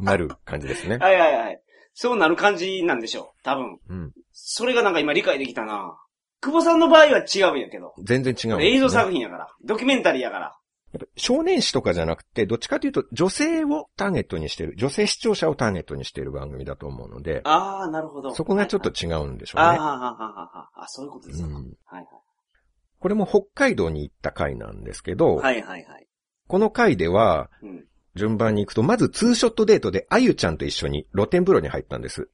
[0.00, 0.96] なる感じですね。
[0.98, 1.60] はいはいはい。
[1.94, 3.42] そうなる感じなんでしょう。
[3.44, 3.78] 多分。
[3.88, 4.12] うん。
[4.32, 5.96] それがなんか今理解できたな。
[6.40, 7.94] 久保さんの場合は違うんやけど。
[8.02, 8.74] 全然違うね。
[8.74, 9.48] 映像作品やから。
[9.64, 10.56] ドキュメンタリーやから。
[11.16, 18.34] 少年誌とかじゃなくて、どっちかというと女性をターゲットにしてる、女性視聴者をターゲットにしている番組だと思うので、ああ、なるほど。
[18.34, 19.66] そこがちょっとはい違うんでしょうね。
[19.66, 21.48] はいああ、ああ、ああ、あそういうことですか。
[21.48, 21.64] うんはい
[21.96, 22.04] はい。
[22.98, 26.06] これも北海道に行った回なんですけど、はいはいはい。
[26.48, 27.84] この回では、うん。
[28.14, 32.30] 順番に行くと、まずツーショットデートであゆちゃんと一緒に露天風呂に入ったんです。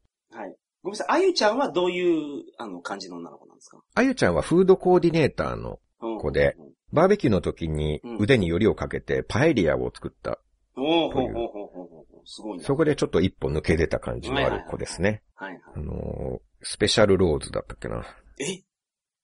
[0.83, 0.91] はい。
[0.91, 1.07] ごめんなさい。
[1.09, 3.79] あゆちゃんはどういう、あの、感じの女の子なんですか？
[3.95, 10.39] あゆちゃんはフードコーディネーターのうん子でうんバーベキューの時にうん腕によりをかけてパエリアを作った。
[10.77, 12.27] おーほほうほうほうほう。
[12.27, 12.65] すごいな。
[12.65, 15.23] そこでちょっと一歩抜け出た感じのある子ですね。
[15.35, 15.81] はいはいあ。
[15.81, 18.05] のースペシャルローズだったっけな。
[18.41, 18.63] え？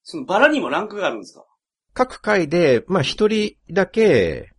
[0.03, 1.45] そのバラにもランクがあるんですか？
[1.95, 4.51] 各回で、まあ一人だけ、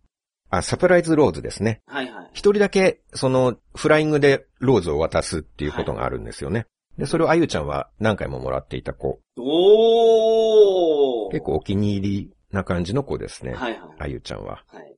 [0.50, 1.82] あ、サプライズローズですね。
[1.86, 2.30] はいはい。
[2.32, 6.66] 一人だけ、その、フライングでローズを渡すっていうことがあるんですよね。
[7.00, 9.20] で、それをあゆちゃんは何回ももらっていた子。
[9.38, 13.54] おー結構お気に入りな感じの子ですね。
[13.54, 13.90] はいはい。
[14.00, 14.62] あゆちゃんは。
[14.68, 14.96] はい。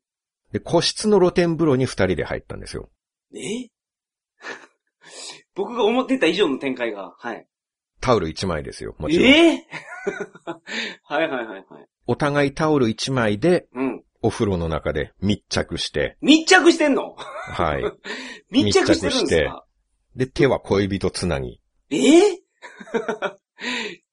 [0.52, 2.90] で、個室の露天風呂に二人で入ったんですよ。
[3.34, 3.68] え？
[5.54, 7.14] 僕が思ってた以上の展開が。
[7.18, 7.46] はい。
[8.00, 8.94] タオル一枚ですよ。
[8.98, 9.26] もちろん。
[9.26, 9.54] え？
[9.54, 9.66] え
[11.04, 11.86] はいはいはいはい。
[12.06, 14.04] お互いタオル一枚でうん。
[14.24, 17.14] お風呂の中で密着して、密着してんの？
[17.16, 17.82] はい。
[18.50, 19.64] 密着してるんですか？
[20.16, 21.60] で、手は恋人つなぎ。
[21.92, 22.42] ええ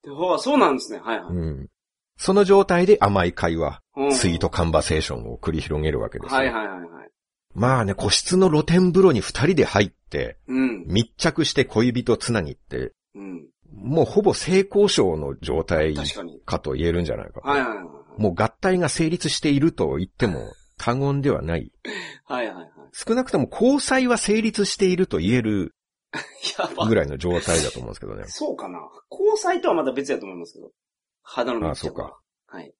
[0.08, 1.00] ほうそうなんですね。
[1.02, 1.34] はいはい。
[1.34, 1.68] うん。
[2.16, 6.38] その状態で甘い会話、うんスイートカンバセーションを繰り広げるわけですよ。
[6.38, 7.10] はいはいはいはい。
[7.54, 10.84] まあね、個室の露天風呂に二人で入って、うん。
[10.86, 13.46] 密着して恋人つなぎって、うん。
[13.72, 17.48] もうほぼ性交渉の状態確かと言えるんじゃないかと。
[17.48, 17.82] はいはいは
[18.18, 18.22] い。
[18.22, 20.40] もう合体が成立していると言っても
[20.76, 21.72] 過言ではない。
[22.24, 22.68] はいはいはい。
[22.92, 25.74] 少なくとも交際は成立していると言える
[26.88, 28.24] ぐらいの状態だと思うんですけどね。
[28.26, 30.70] そうかな交際とはまた別やと思いますけど。
[31.22, 32.20] 肌の密着はあそうか。
[32.46, 32.74] はい。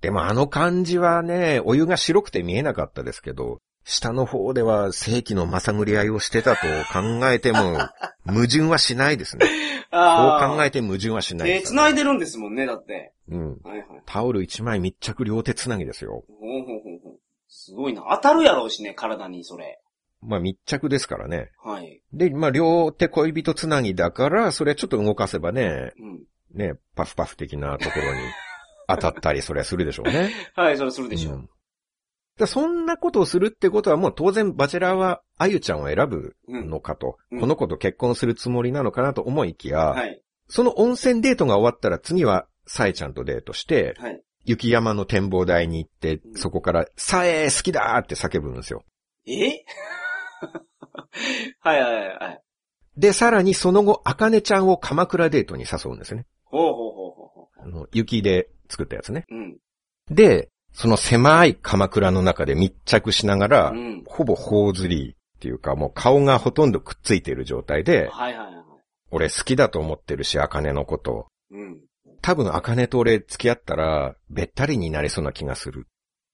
[0.00, 7.78] でもあの感じはね、お湯が白くて見えなかったですけど、下の方では正規のまさぐり合いをしてたと考えても、
[8.26, 9.46] 矛盾はしないですね。
[9.90, 13.14] そうあ考えて矛盾はしない手です、繋いでるんですもんね、だって。
[13.30, 13.58] うん。
[13.64, 13.86] はいはい。
[14.04, 16.24] タオル一枚密着両手つなぎですよ。
[16.28, 17.18] ほうほうほうほう。
[17.48, 18.04] すごいな。
[18.10, 19.80] 当たるやろうしね、体に、それ。
[20.22, 21.50] まあ密着ですからね。
[21.62, 22.02] はい。
[22.12, 26.24] で、まあ両手恋人つなぎだから、それちょっと動かせばね、うん。
[26.54, 28.20] ね、パフパフ的なところに
[28.88, 30.30] 当たったり、それはするでしょうね。
[30.54, 31.34] はい、それするでしょう。
[31.34, 31.48] うん
[32.38, 40.22] だそんなことをするってことはもう当然バチェラーはあゆちゃんを選ぶのかと、うんこの子と結婚するつもりなのかなと思いきや、はい。
[40.46, 44.22] その温泉デートが終わったら次はさえちゃんとデートして、はい。
[44.44, 48.82] 雪山の展望台に行って、そこから、さえ好きだーって叫ぶんですよ。
[49.26, 49.62] え？
[51.60, 52.42] はいはいはいはい。
[52.96, 56.26] で、さらにその後、あかねちゃんを鎌倉デートに誘うんですね。
[56.44, 59.24] ほうほうほうほうほあの、雪で作ったやつね。
[59.30, 59.34] う。
[59.34, 59.58] うん。
[60.10, 64.04] で、その狭い鎌倉の中で密着しながら、うん。
[64.06, 68.64] ほぼ頬ずりっていうか、もう顔がほとんどくっついている状態で、はいはいはい。
[69.10, 71.28] 俺好きだと思ってるし、あかねのこと。
[71.50, 71.80] うん。
[72.20, 75.86] 多分、あかねと俺付き合ったら、べったりになりそうな気がする。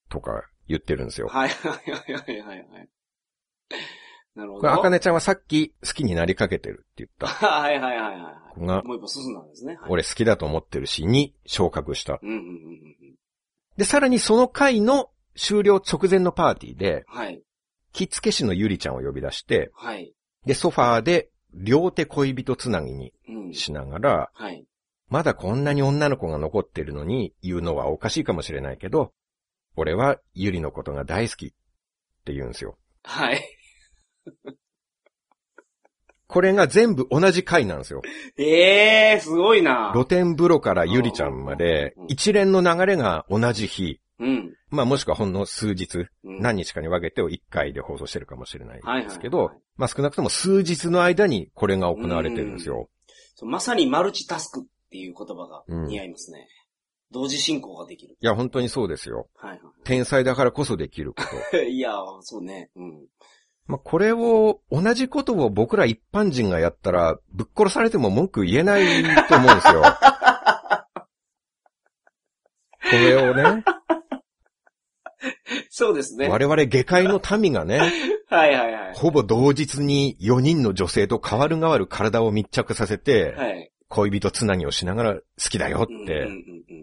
[0.08, 1.28] とか言ってるんですよ。
[1.28, 2.88] はいはいはいはいはいはい。
[4.34, 4.60] なるほど。
[4.62, 9.76] これ、あかねちゃんはさっき好きになりかけてるって言った はいはいはいは子がい。、もう一歩進んだんですね。
[9.76, 12.18] はい、俺好きだと思ってるし、に昇格した。
[12.22, 13.14] うんうんうんうん。
[13.76, 17.42] で、さらにその回の終了直前のパーティーで、はい。
[17.92, 20.12] 着付け師のゆりちゃんを呼び出して、はい。
[20.46, 23.54] で、ソファーで両手恋人つなぎにうん。
[23.54, 24.66] しながら、はい。
[25.08, 29.12] まだこんなに女の子が残ってるのに言うのはおかしいかもしれないけど、
[29.76, 31.50] 俺はゆりのことが大好きっ
[32.24, 32.78] て言うんですよ。
[33.02, 33.40] はい。
[36.26, 38.02] これが全部同じ回なんですよ。
[38.36, 39.90] ええー、すごいな。
[39.92, 44.54] 露天風呂からゆりちゃんまでうん、一連の流れが同じ日、うん。
[44.70, 52.88] まあもしくはほんの数日、うん何日かに分けてを1回で放送してるかもしれないですけどはいはいはい、まあ少なくとも数日の間にこれが行われてるんですよ。
[53.42, 56.48] まさにマルチタスクっていう言葉がうん似合いますね。
[57.12, 58.16] 同時進行ができる。
[58.20, 59.28] いや、本当にそうですよ。
[59.36, 61.22] はい天才だからこそできるこ
[61.52, 61.70] はい。
[61.74, 62.70] いや、そうね。
[62.74, 63.06] うん。
[63.66, 68.82] まあ、これを、同じことを僕ら一般人がやったら、ぶっ殺されても文句言えない
[69.28, 69.82] と思うんですよ。
[72.84, 73.64] これをね、
[75.70, 76.28] そうですね。
[76.28, 77.78] 我々下界の民がね、
[78.28, 78.94] はいはいはい。
[78.94, 83.70] ほぼ同日に4人の女性と変わる変わる体を密着させて、はい。
[83.88, 86.28] 恋人つなぎをしながら好きだよって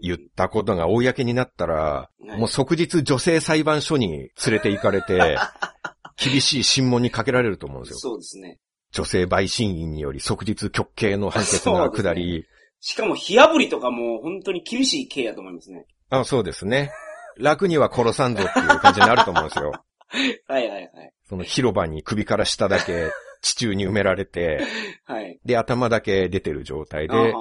[0.02, 5.36] 言ったことが公になったら、はいもう即日女性裁判所に連れて行かれて、
[6.24, 7.98] 厳しい審問にかけられると思うんですよ。
[7.98, 8.58] そうですね。
[8.92, 12.46] 女性陪審員により即日極刑の判決が下り、
[12.80, 15.86] しかも火炙りとかも本当に厳しい刑やと思いますね。
[16.10, 16.90] あ、そうですね。
[17.38, 19.72] 楽には殺さんぞっていう感じになると思うんですよ。
[20.46, 21.12] はいはいはい。
[21.28, 23.10] その広場に首から下だけ
[23.40, 24.60] 地中に埋められて、
[25.04, 25.40] はい。
[25.44, 27.34] で、頭だけ出てる状態で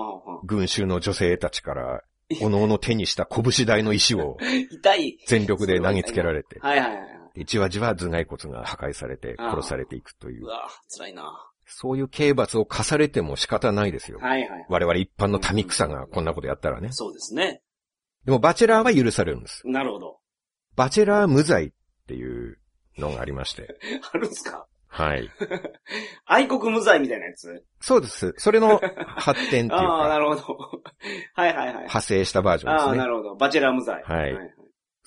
[0.46, 2.02] 群衆の女性たちから、
[2.42, 4.38] おのおの手にした拳大の石を
[4.72, 5.18] 痛い。
[5.28, 7.11] 全力で投げつけられて、はいはいはい。
[7.36, 11.48] でじわじわ頭蓋骨が破壊されてああ殺されていくというう、わ辛いな。
[11.66, 14.20] そういう刑罰を課されても仕方ないですよ。
[14.20, 14.66] はいはい。
[14.70, 16.90] 我々一般の民草がこんなことやったらね。
[16.92, 17.62] そうですね。
[18.26, 19.62] でもバチェラーは許されるんです。
[19.66, 20.20] なるほど。
[20.76, 21.72] バチェラー無罪っ
[22.08, 22.58] ていう
[22.98, 23.78] のがありまして。
[24.12, 24.68] あるんすか？
[24.88, 25.30] はい。
[26.26, 27.64] 愛国無罪みたいなやつ？
[27.80, 28.34] そうです。
[28.38, 28.82] それの
[29.16, 30.82] 発展っていう ああ、なか、るほど。
[31.36, 31.76] はいはいはい。
[31.76, 32.98] 派生したバージョンああ、ですね。
[32.98, 33.36] なるほど。
[33.36, 34.04] バチェラー無罪。
[34.04, 34.34] はい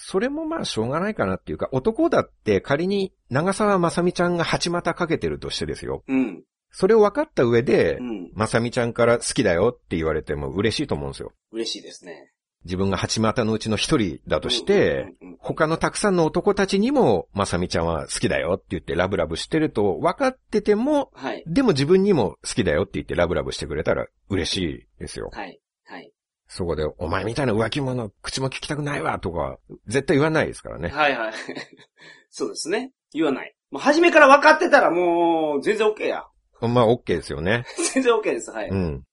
[0.06, 6.04] それもまあしょうがないかなっていうか、男だって仮に長澤まさみちゃんが八股かけてるとしてですよ。
[6.06, 6.42] うん。
[6.70, 8.30] それを分かった上でう、ん。
[8.34, 11.32] まさみちゃんから好きだよって言われても嬉しいと思うんですよ。
[11.52, 12.32] 嬉しいですね。
[12.66, 21.44] 自分が八股のうちの一人だとして、他のたくさんの男たちにも、まさみちゃんは好きだよって言ってラブラブしてると分かってても、はい。
[21.46, 25.30] でも自分にも好きだよって言ってラブラブしてくれたら嬉しいですよ。
[25.32, 25.60] はい。
[26.54, 26.58] はい。
[26.58, 30.88] そこで、お前みたいな浮気者、口も聞きたくないわとか、絶対言わないですからね。
[30.88, 31.32] はいはい。
[32.30, 32.92] そうですね。
[33.12, 33.54] 言わない。
[33.70, 36.24] もう初めから分かってたらもう、全然 OK や。
[36.60, 37.64] まあ、OK ですよね。
[37.92, 38.50] 全然 OK です。
[38.50, 38.68] はい。
[38.68, 39.04] うん。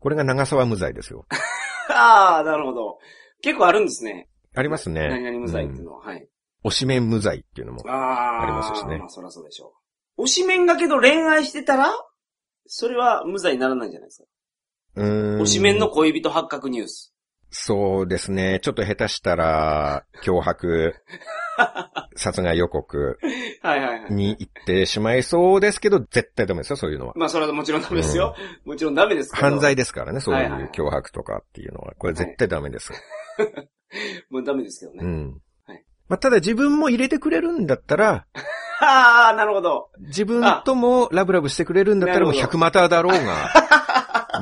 [0.00, 1.26] これが長沢無罪ですよ。
[1.90, 2.98] ああ、なるほど。
[3.42, 4.28] 結構あるんですね。
[4.54, 5.08] ありますね。
[5.08, 6.00] 何々無罪っていううんのは。
[6.04, 6.28] はい。
[6.64, 7.82] 推しメン無罪っていうのも。
[7.86, 8.42] ああ。
[8.42, 9.74] ありますしねまあ、そりゃそうでしょ
[10.16, 10.24] う。
[10.24, 11.92] 推しメンがけど恋愛してたら、
[12.66, 14.28] それは無罪にならないんじゃないですか。
[14.96, 17.14] 推しメンの恋人発覚ニュース。
[17.50, 18.60] そうですね。
[18.62, 20.94] ちょっと下手したら、脅迫、
[22.14, 23.18] 殺害予告
[23.62, 24.12] はいはいはい。
[24.12, 27.14] に行ってしまいそうですけど、絶対ダメですよ、そういうのは。
[27.16, 28.34] まあ、それはもちろんダメですよ。
[28.64, 29.34] もちろんダメです。
[29.34, 31.94] 犯罪ですからね、そういはいはいう脅迫とかっていうのは。
[31.96, 32.92] これ絶対ダメです。
[34.30, 34.98] もうダメですけどね。
[35.02, 35.40] うん。
[35.66, 38.26] はいまあ、ただ自分も入れてくれるんだったら、
[38.80, 39.90] ああ、なるほど。
[40.00, 43.50] 自分ともラブラブしてくれるんだったらもうなるほど100股だろうが、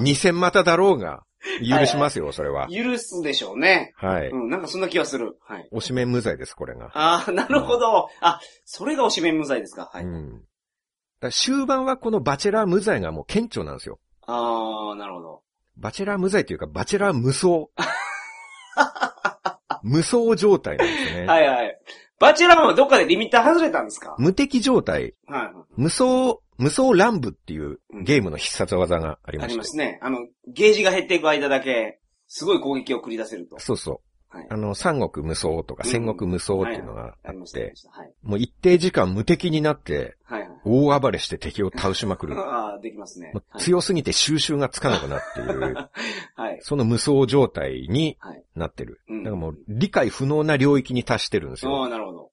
[0.01, 1.23] 2000股だろうが、
[1.61, 2.69] 許しますよ、それは。
[2.69, 3.93] 許すでしょうね。
[3.97, 4.29] はい。
[4.31, 5.39] うん、なんかそんな気はする。
[5.47, 5.69] はい。
[5.73, 6.91] 推しメン無罪です、これが。
[6.95, 8.09] ああ、なるほど。
[8.21, 9.91] あ、それが推しメン無罪ですか。
[9.93, 10.05] はい。
[10.05, 10.43] うん。
[11.21, 14.01] だ終盤はこのバチェラー無罪がもう顕著なんですよ。
[14.27, 15.43] ああ、なるほど。
[15.77, 17.69] バチェラー無罪というか、バチェラー無双。
[19.83, 21.27] 無双状態なんですね。
[21.27, 21.79] はいはい。
[22.19, 24.17] バチェラーはどっかでリミッター外れたんですか？
[24.19, 25.15] 無敵状態。
[25.29, 25.53] はいはい。
[25.77, 26.05] 無双、
[26.59, 29.53] 無双乱舞っていうゲームの必殺技がありあまして。
[29.53, 29.99] りますね。
[30.03, 33.59] あの、ゲージが減っていく間だけ、すごい攻撃を繰り出せると。
[33.59, 34.37] そうそう。
[34.37, 34.47] はい。
[34.51, 37.75] あの、三国無双とか戦国無双っていうのがあって。
[38.23, 40.51] もう一定時間無敵になって、はいはい。
[40.65, 42.35] 大暴れして敵を倒しまくる。
[42.41, 45.77] ああ、できますね強すぎて収集がつかなくなっている、
[46.35, 46.59] はい。
[46.63, 48.43] その無双状態にはい。
[48.57, 49.01] なってる。
[49.09, 51.85] うんだからもう理解不能な領域に達してるんですあよ。
[51.85, 52.31] あ、なるほど。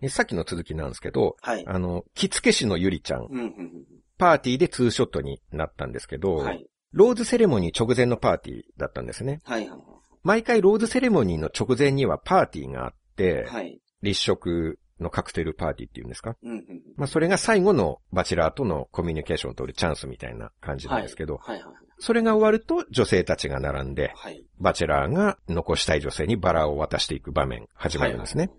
[0.00, 1.64] でさっきの続きなんですけど、はい。
[1.66, 3.84] あの、着付け師のゆりちゃん、うん、うん、
[4.18, 6.44] パーティーでツーショットになったんですけど、うん。
[6.44, 6.66] はい。
[6.92, 9.40] ローズセレモニー直前のパーティーだったんですね。
[9.44, 9.80] はい、はい。
[10.22, 13.80] 毎回ローズセレモニーの直前にはパーティーがあって、はい。
[14.02, 16.36] 立食のカクテルパーティーっていうんですか？
[16.42, 16.64] うん、うん。
[16.96, 21.74] まあそれが最後のバチェラーとのコミュニケーションを取るチャンスみたいな感じなんですけど、はい、はい。
[21.98, 24.44] それが終わると女性たちが並んで、はい。
[24.58, 28.48] バチェラーが残したい女性にバラを渡していく場面始まるんですね。
[28.48, 28.52] はい。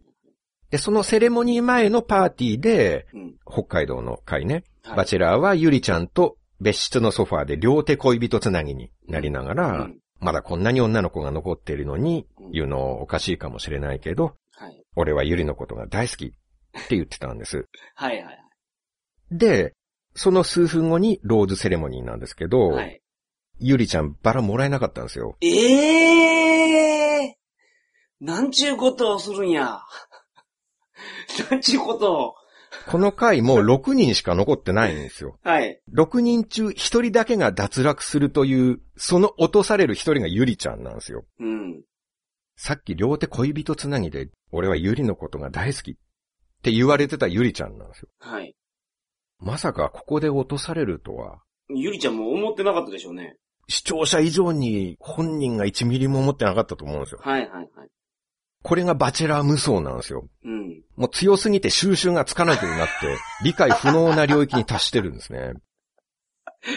[0.72, 3.36] で、そのセレモニー前のパーティーで、うん。
[3.46, 14.84] 北海道の会ね、はいバチェラーはゆりちゃんと別室のソファーで両手恋人つなぎになりながら、うんまだこんなに女の子が残っているのにうん言うのおかしいかもしれないけど、はい。
[14.96, 16.30] 俺はゆりのことが大好きっ
[16.88, 17.68] て言ってたんです。
[17.96, 18.40] はい、はい。
[19.32, 19.74] で、
[20.14, 23.02] その数分後にローズセレモニーなんですけど、はい。
[23.60, 25.38] ゆりちゃんバラもらえなかったんですよ。
[25.42, 29.82] ええー、なんちゅうことをするんや。
[31.50, 32.36] なんちゅうことを。
[32.88, 35.38] この回もう6人しか残ってないんですよ。
[35.44, 35.82] はい。
[35.94, 41.26] 6人中1人だけが脱落するという、その落とされる1人がゆりちゃんなんですよ。
[41.40, 41.82] うん。
[42.56, 45.94] さっき両手恋人つなぎで、俺はゆりのことが大好きっ
[46.64, 48.10] て言われてたゆりちゃんなんですよ。
[48.20, 48.56] はい。
[49.40, 51.40] まさかここで落とされるとは、
[51.70, 53.36] ゆりちゃんも思ってなかったでしょうね。
[53.68, 57.22] 視聴者以上に本人が1ミリも思ってなかったと思うんですよ。
[57.24, 57.68] はいはいはい。
[58.64, 60.28] これがバチェラー無双なんですよ。
[60.44, 60.84] うん。
[60.96, 65.54] もう強すぎて収集がつかなくなって、 理解不能な領域に達してるんですね。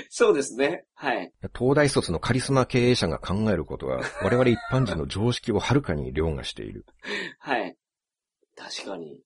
[0.09, 0.85] そうですね。
[0.95, 1.31] はい。
[1.57, 6.87] 東大卒のカリスマ経営者が考えることは、我々一般人の常識をはるかに凌駕している。
[7.39, 7.77] はい。
[8.57, 9.21] 確かに。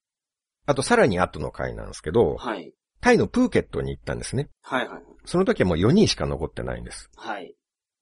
[0.66, 2.74] あとさらに後の回なんですけど、はい。
[3.00, 4.48] タイのプーケットに行ったんですね。
[4.62, 5.02] はいはい。
[5.24, 7.08] その時はもう4人しか残ってないんです。
[7.16, 7.54] はい。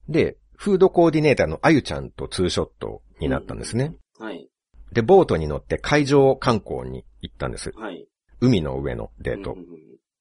[0.09, 3.95] で、フードコーディネーターのあゆちゃんとツーショットになったんですね。
[4.19, 4.49] はい。
[4.91, 7.71] で、ボートに乗って海上観光に行ったんです。
[7.75, 8.07] はい。
[8.39, 9.59] 海の上のデートうん。
[9.59, 9.77] うんうん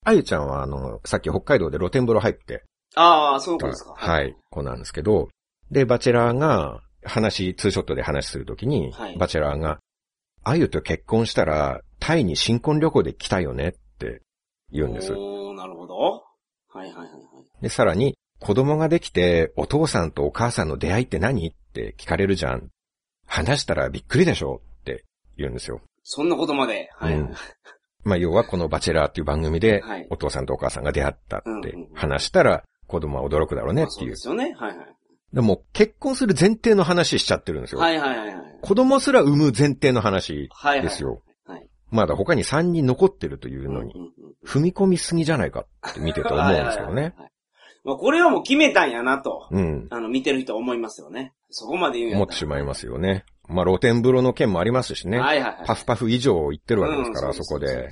[0.08, 2.62] あゆちゃんはあの、さっき北海道で露天風呂入って
[2.94, 3.92] ああ、そうですか。
[3.96, 5.30] はい、子なんですけど、
[5.72, 9.80] で、バチェラーが話、ツーショットで話するときに、はいバチェラーが、
[10.44, 14.22] あゆと結婚したら、タイに新婚旅行で来たよねって
[14.70, 15.12] 言うんです。
[15.12, 15.96] おー、なるほど。
[15.96, 16.22] は
[16.74, 17.62] いはいはいはい。
[17.62, 21.48] で、さらに、子供ができて、お父さんとお母さんの出会いって何？
[21.48, 22.68] って聞かれるじゃん。
[23.26, 25.04] 話したらびっくりでしょって
[25.36, 25.80] 言うんですよ。
[26.02, 26.88] そんなことまで。
[26.96, 27.14] はい。
[27.14, 27.34] うん
[28.04, 34.16] まあ、要はこのバチェラーっていう番組ではい、お父さんとお母さんが出会ったって話したら、子供は驚くだろうねまあっていう。
[34.16, 34.56] そうですよね。
[34.56, 34.86] はいはい。
[35.32, 37.80] でも、結婚する前提の話しちゃってるんですよ。
[37.80, 38.36] はいはいはいはい。
[38.62, 40.88] 子供すら産む前提の話はいはい。
[40.88, 41.20] ですよ。
[41.46, 41.68] はい。
[41.90, 43.92] まだ他に3人残ってるというのに、
[44.46, 46.92] 踏み込みすぎじゃないかって見てて思うんですけどね。
[46.92, 47.30] はいはいはいはい
[47.86, 49.86] まあこれはもう決めたんやなと、うん。
[49.90, 51.32] あの、見てる人は思いますよね。
[51.50, 53.24] そこまで言うんや思ってしまいますよね。
[53.48, 55.20] まあ露天風呂の件もありますしね。
[55.20, 55.66] はいはいはい。
[55.66, 57.90] パフパフ以上言ってるわけですから、うんそこで。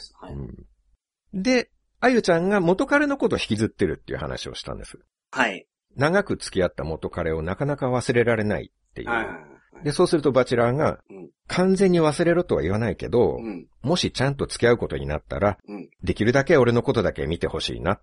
[1.33, 1.71] で
[2.01, 4.99] あゆちゃんが元彼のことを引きずってるっていう話をしたんです。
[5.31, 5.67] はい。
[5.97, 9.09] 長く付き合った元彼をなかなか忘れられないっていう。
[9.09, 9.41] はいはいは
[9.81, 9.85] い。
[9.85, 13.69] で、そうするとバチェラーがうん、完全に忘れろとは言わないけど、うん。
[13.83, 15.89] もしちゃんと付き合うことになったら、うん。
[16.03, 17.91] できるだけ俺のことだけ見てほしいな。
[17.93, 18.01] はい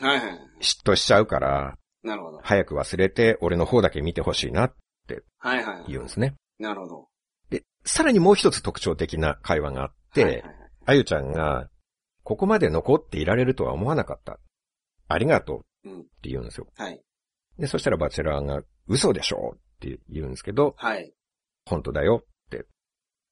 [0.00, 0.40] はいはい。
[0.60, 2.40] 嫉妬しちゃうから、なるほど。
[2.42, 4.74] 早く忘れて俺の方だけ見てほしいなっ
[5.06, 5.84] てはいはいはい。
[5.88, 6.34] 言うんですね。
[6.58, 7.08] なるほど。
[7.50, 10.54] で、さらにもう一つ特徴的な会話があって、はいはいはい
[10.86, 11.70] あゆちゃんが、
[12.24, 14.38] ここまで残っていられるとは思わなかった。
[15.08, 16.00] ありがとううん。
[16.00, 16.66] って言うんですよ。
[16.76, 17.00] はい。
[17.58, 21.12] で、そしたらバチェラーが、嘘でしょって言うんですけど、はい。
[21.64, 22.66] 本当だよって。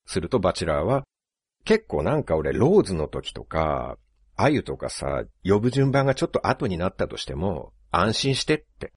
[0.06, 1.04] するとバチェラーは、
[1.64, 3.98] 結構なんか俺、ローズの時とか、
[4.36, 8.92] あゆとかさ、呼ぶ順番がちょっと後になったとしても、安心してって。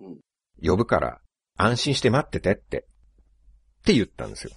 [0.00, 0.20] うん
[0.64, 1.20] 呼ぶから、
[1.56, 2.86] 安心して待っててって。
[3.80, 4.52] って言ったんですよ。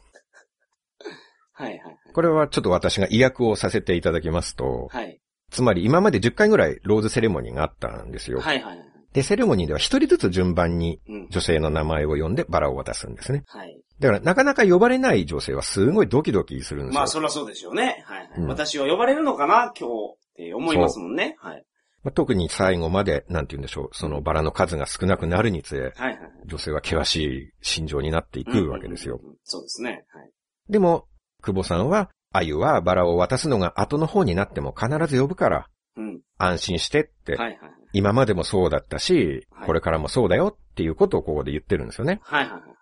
[1.52, 1.98] はいはいはい。
[2.14, 5.20] これはちょっと私が意訳をさせていただきますと、はい。
[5.52, 8.40] つまり今まで10回ぐらいローズセレモニーがあったんですよ。
[8.40, 8.88] はいはいはい。
[9.14, 11.28] で、セレモニーでは一人ずつ順番にうん。
[11.30, 13.44] 女性の名前を呼んでバラを渡すんですね。
[13.48, 13.82] はい。
[14.00, 17.00] だからなかなか呼ばれない女性はすごいドキドキするんですよ。
[17.00, 18.04] まあ、そりゃそうでしょうね。
[18.06, 18.30] はいはい。
[18.38, 21.36] うん私は呼ばれるのかな今日って思いますもんね。
[21.40, 21.66] はい。
[22.04, 26.20] まあ特に最後まで、なんて言うんでしょう、そのバラの数が少なくなるにつれ、はいはい。
[26.46, 29.16] 女性は険しい心情になっていくわけですよ。
[29.16, 29.38] うんうんうんうん。
[29.44, 30.06] そうですね。
[30.14, 30.32] はい。
[30.70, 31.08] でも、
[31.42, 36.22] 久保さんは、あゆはバラを渡すのが後の方になっても必ず呼ぶから、うん。
[36.38, 37.60] 安心してって、はいはい。
[37.94, 42.20] 今までもそうだったし、はいこれからもそうだよっていうことをここで言ってるんですよね。
[42.22, 42.75] はいはいはいはい。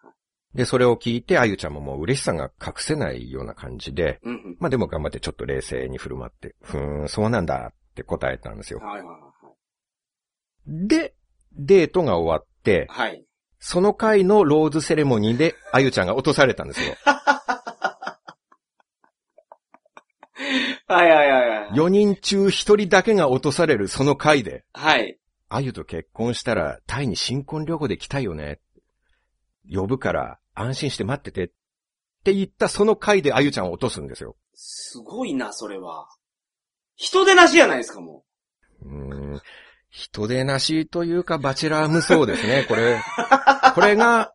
[0.56, 4.58] で、それを聞いて、あゆちゃんももう嬉しさが隠せないような感じで、うんうん。
[4.60, 8.80] まあでも頑張ってちょっと冷静に振る舞って、ふーん、そうなんだって答えたんですよ。
[8.80, 9.34] はいはいはい
[10.66, 11.14] で、
[11.54, 13.10] デートが終わって、はい。
[13.12, 13.26] はい。
[13.60, 16.95] その回のローズセレモニーで、あゆちゃんが落とされたんですよ。
[20.88, 21.70] はいはいはいはい。
[21.72, 25.18] 4人中1人だけが落とされるその回で、はい。
[25.49, 28.60] あゆと結婚したらタイに新婚旅行で来たいよね。
[29.72, 31.45] 呼ぶから安心して待ってて。
[31.45, 31.51] っ
[32.24, 34.36] て言ったその回であゆちゃんを落とすんですよ。
[34.54, 36.08] すごいな、それは。
[36.95, 38.24] 人でなしじゃないですか、も
[38.82, 39.41] うーん
[39.89, 42.99] 人でなしというか、バチェラー無双ですね、これ。
[43.76, 44.34] これが、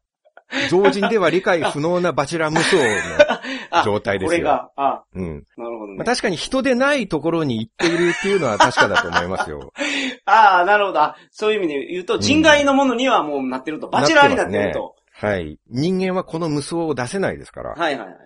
[0.71, 3.83] 常人では理解不能なバチェラー無双の。
[3.85, 5.45] 状態ですよこれが、あ、うん。
[5.57, 5.97] なるほどね。
[5.99, 9.73] まあ、確かに人でないところに行っているっていうのは確かだと思いますよ。
[10.25, 11.01] ああ、なるほど。
[11.01, 13.89] あそういう意味で言うと、人外のものにはもうなってると。
[13.89, 14.95] バチェラーになってると。
[15.21, 15.59] はい。
[15.69, 17.71] 人間はこの無双を出せないですから。
[17.71, 18.17] はいはいはい。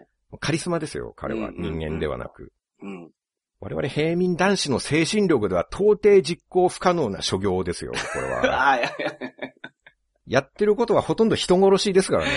[0.40, 1.50] カリスマですよ、彼は。
[1.50, 2.52] 人間ではなく。
[2.82, 3.10] うん。
[3.60, 8.44] 我々平民男子の精神力では到底実行不可能な所業ですよ、これは。
[8.44, 8.82] あ あ、い
[10.26, 12.30] やってることはほとんど人殺しですからね。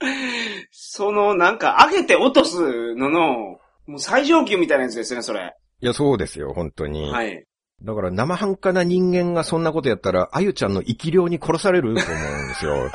[0.72, 5.54] その、なんか、上げて落とすのの、もう最上級みたいなやつですね、それ。
[5.80, 7.10] いや、そうですよ、本当に。
[7.10, 7.46] はい。
[7.82, 12.90] だから生半可な人間がそんなことやったら、あゆちゃんの生き量に殺されると思うんですよ。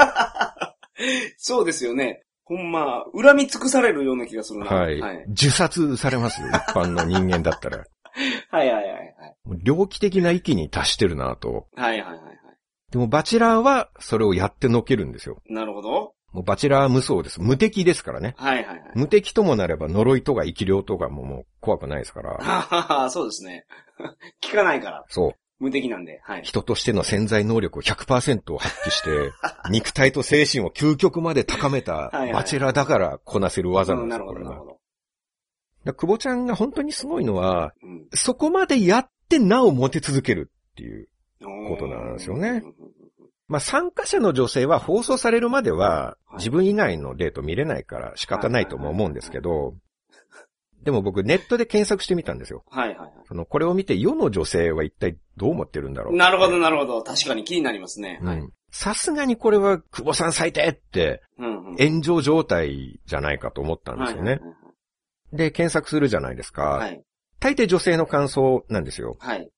[1.37, 2.23] そうですよね。
[2.45, 4.65] ほんま、恨み尽くされるような気がするな。
[4.65, 4.99] はい。
[4.99, 5.25] はい。
[5.29, 7.85] 自殺されますよ、一般の人間だったら。
[8.51, 9.13] はいはいはいはい。
[9.63, 11.67] 猟奇的な域に達してるなと。
[11.75, 12.37] はいはいはいはい。
[12.91, 15.41] でも、バチェラーは、それをやってのけるんですよ。
[15.49, 16.13] なるほど。
[16.33, 17.39] もうバチェラー無双です。
[17.39, 18.33] 無敵ですからね。
[18.37, 18.91] はいはいはい。
[18.95, 23.09] 無敵ともなれば呪いとか生き量とかももう怖くないですから。
[23.11, 23.65] そうですね。
[24.43, 25.05] 聞かないから。
[25.09, 25.33] そう。
[25.59, 26.19] 無敵なんで。
[26.23, 26.41] はい。
[26.41, 29.31] 人としての潜在能力を100%を発揮して、
[29.69, 34.65] 肉体と精神を究極まで高めたバチェラーだからこなせる技なんですよ、うんななるほ
[35.85, 35.93] ど。
[35.93, 41.09] 久保ちゃんが本当にすごいのは、うんそこまでやってなおモテ続けるっていう。
[41.69, 42.63] ことなんですよね。
[43.53, 49.75] まあ、参加者の女性は放送されるまでははい自分以外のデート見れないから仕方ないとも思うんですけど、
[50.81, 52.63] でも僕ネットで検索してみたんですよ。
[52.71, 56.17] はいはいはその、これを見て世の女性は一体どう思ってるんだろうい。
[56.17, 57.03] なるほど、なるほど。
[57.03, 58.19] 確かに気になりますね。
[58.23, 58.39] はい。
[58.39, 58.53] うん。
[58.71, 61.21] さすがにこれは久保さん最低って。
[61.37, 64.31] 炎上状態じゃないかと思ったんですよね。
[64.31, 64.41] はい
[65.33, 66.63] で、検索するじゃないですか。
[66.63, 67.03] はいはい。
[67.39, 69.17] 大抵女性の感想なんですよ。
[69.19, 69.49] はい。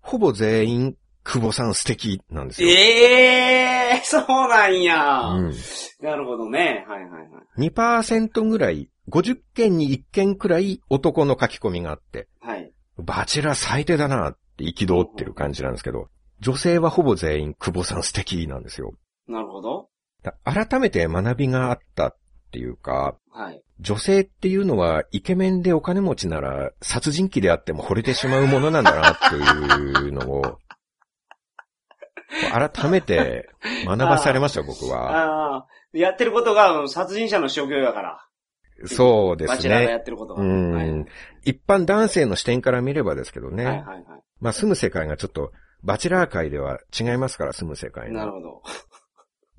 [0.00, 2.68] ほぼ全員久保さん素敵なんですよ。
[2.68, 5.20] ええー、そうなんや。
[5.28, 5.54] うん、
[6.00, 6.84] なるほどね。
[6.86, 7.18] はいはいは
[7.56, 7.70] い。
[7.70, 12.70] 2%ぐらい、50件に1件くらい男の書き込みがあって、はい。
[12.98, 16.08] バチェラー最低だなって憤ってる感じなんですけど、
[16.40, 18.92] 女性はほぼ全員久保さん素敵なんですよ。
[19.26, 19.88] なるほど。
[20.22, 22.16] だ改めて学びがあったっ
[22.52, 23.62] ていうか、はい。
[23.80, 30.58] 女性っていうのはイケメンでお金持ちなら殺人鬼であっても惚れてしまうものなんだなっていうのを、
[32.50, 33.48] 改めて
[33.86, 35.10] 学ばされました、僕は。
[35.10, 38.26] ああ、やってることがうん殺人者の所業やから。
[38.86, 40.02] そうですバチェラーがやね。
[40.02, 40.42] ってることが。
[40.42, 41.06] うんはい
[41.44, 43.64] 一般男性の視点から見ればですけどね。
[43.64, 48.12] はいはいはまあ住む世界がちょっと、バチェラー界では違いますから、住む世界い。
[48.12, 48.38] なるの。
[48.38, 48.62] ほど。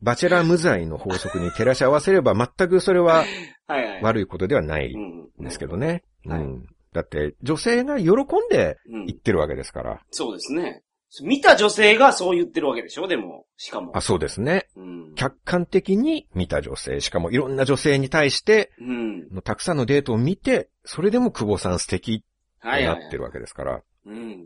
[0.01, 3.23] バチェラー無罪の法則に照らし合わせれば全くそれは。
[4.03, 5.77] 悪いことではないうんんですけど。
[5.77, 6.03] ね。
[6.27, 6.65] はいうん。
[6.93, 8.15] だって、女性が喜ん
[8.49, 9.99] でうん言ってるわけですから。
[10.11, 10.83] そうですね。
[11.21, 13.95] 見た女性がそう言ってるわけでしょでも、しかも。
[13.95, 14.67] あ、そうですね。
[14.75, 15.15] うん。
[15.15, 19.29] 客観的に見た女性、しかもいろんな女性に対して、うん。
[19.33, 22.25] のたくさんのデートを見て、それでも久保さん素敵って。
[22.65, 23.81] ないってるわけですから。
[24.05, 24.45] うん。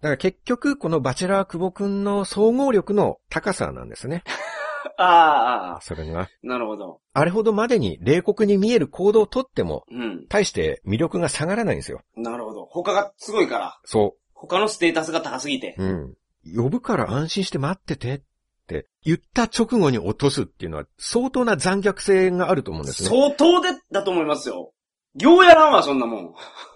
[0.00, 4.22] だから結局、このバチェラー久保くんの総合力の高さなんですね。
[4.96, 6.28] ああああ、それが。
[6.42, 7.00] なるほど。
[7.12, 10.26] あれほどまでに冷酷に見える行動をとっても、うん。
[10.28, 12.02] 大して魅力が下がらないんですよ。
[12.16, 12.66] なるほど。
[12.66, 13.80] 他がすごいから。
[13.84, 15.74] そ他のステータスが高すぎて。
[15.78, 15.84] う。
[15.84, 16.14] うん。
[16.56, 18.20] 呼ぶから安心して待っててっ
[18.66, 23.08] て言った直後に落とすっていうのは相当な残虐性があると思うんですね。
[23.10, 24.72] 相当で、だと思いますよ。
[25.16, 26.34] 行やらんわ、そんなもん。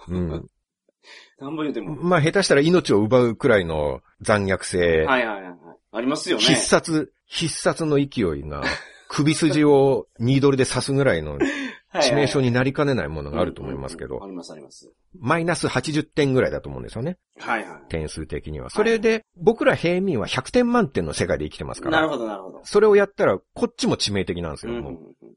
[0.08, 0.28] うん。
[1.40, 1.96] なんぼ言うても。
[1.96, 5.04] まあ下手したら命を奪うくらいの残虐性。
[5.04, 5.54] はいはいはいはい。
[5.92, 6.42] ありますよね。
[6.42, 8.62] 必殺、必殺の勢いが、
[9.08, 11.38] 首筋をニードルで刺すぐらいの
[12.00, 14.92] 致命傷にになりかねないものがあると思いますけどあ、りますあります。
[15.18, 17.18] マイナス80点ぐらいだと思うんですよね。
[17.38, 17.82] はいはい。
[17.88, 18.70] 点数的には。
[18.70, 21.98] それで、僕ら平民は100点満点の世界で生きてますから。
[21.98, 22.60] なるほどなるほど。
[22.64, 24.72] それをやったら、こっちも致命的なんですよ。
[24.72, 25.34] うんうんうもうん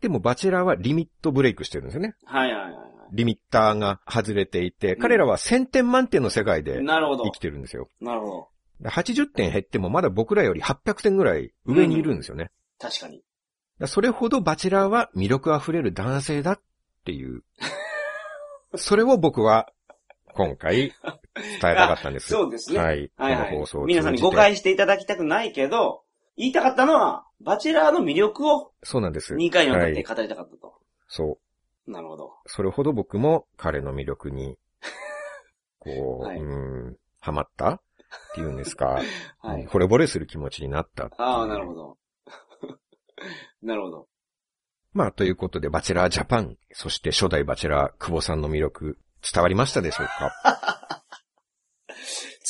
[0.00, 2.14] でも、バチェラーはリミットブレイクしてるんですよね。
[2.24, 6.62] はいはいはいはリミッターが外れていて、うん彼らは1000点満点の世界い。
[6.62, 7.30] で生。
[7.32, 7.88] きてるんですよ。
[8.00, 8.48] なるほど。
[8.82, 12.50] だから80点減ってもまだ僕らより800点ぐらい上にいるんですよね。
[12.78, 13.22] 確かに。
[13.84, 16.60] それほどバチェラーは魅力あふれる男性だっ
[17.04, 17.42] ていう。
[18.76, 19.70] それを僕は
[20.34, 20.92] 今回伝
[21.36, 22.28] えたかったんです。
[22.28, 22.78] そうですね。
[22.78, 23.10] はい。
[23.16, 26.02] はいはこの放送皆さんに誤解していただきたくないけど、
[26.36, 29.34] 言いたかったのは、バチェラーの魅力をそうなんです。
[29.34, 30.74] 2回にわたっはいて語りたかったと。
[31.08, 31.38] そ
[31.86, 31.90] う。
[31.90, 32.34] なるほど。
[32.46, 34.58] それほど僕も彼の魅力に、
[35.78, 37.80] こう、はいうん、ハマったっ
[38.34, 39.00] ていうんですか、
[39.40, 39.66] はい。
[39.66, 41.98] 惚れ惚れする気持ちになったっああ、なるほど。
[43.62, 44.08] なるほど。
[44.92, 48.98] まあ、ということで、バチェラージャパン、そして初代バチェラー、久保さんの魅力、
[49.32, 50.32] 伝わりましたでしょうか？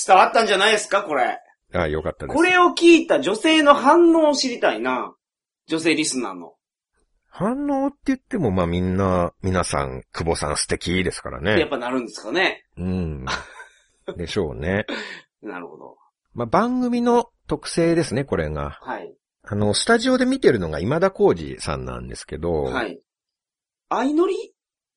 [0.07, 1.39] 伝わったんじゃないですか、これ。
[1.75, 2.37] ああ、よかったです。
[2.37, 5.15] これを聞いた女性の反応を知りたいな。
[5.67, 6.55] 女性リスナーの。
[7.29, 11.67] 反応って言っても、まあみんな、皆さん、久保さん素敵ですからやっね。
[11.67, 12.65] ぱなるんですかね。
[12.77, 13.27] うん。
[14.17, 14.87] でしょうね。
[15.43, 15.97] なるほど。
[16.35, 18.79] まあ番組の特性ですね、これが。
[18.81, 19.15] はい。
[19.49, 23.01] あの、スタジオで見てるのが今田耕司さんなんですけど、はい。
[23.89, 24.35] 相乗り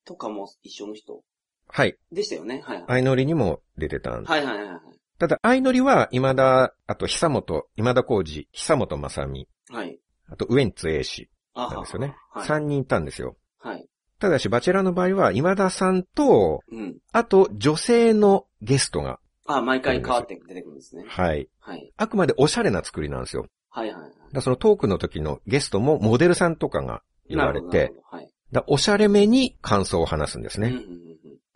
[0.06, 1.22] とかも一緒の人？
[1.68, 1.96] はい。
[2.12, 2.64] でしたよね？
[2.66, 2.78] はい。
[2.78, 4.32] はい相乗りにも出てたんです。
[4.32, 4.80] はいはいはい。
[5.20, 10.00] ただ、相乗りは、今田、あと、久本、今田耕司、久本正美、はい。
[10.30, 12.16] あと、ウエンツ英氏あなんですよね。
[12.32, 12.48] はい。
[12.48, 13.36] 三人いたんですよ。
[13.60, 13.86] はい。
[14.20, 16.98] ただし、バチェラーの場合は、今田さんと、うん。
[17.12, 21.04] あと、女性のゲストが、あ、毎回変わって出てくるんですね。
[21.08, 21.50] はい。
[21.60, 21.92] はい。
[21.98, 23.46] あくまでおしゃれな作りなんですよ。
[23.70, 24.12] はいはいはい。
[24.34, 28.30] だそのトークの時のゲストもモデルさんとかが言われて、はい。
[28.52, 30.70] だおしゃれめに感想を話すんですね。
[30.70, 31.00] うんうんうんうん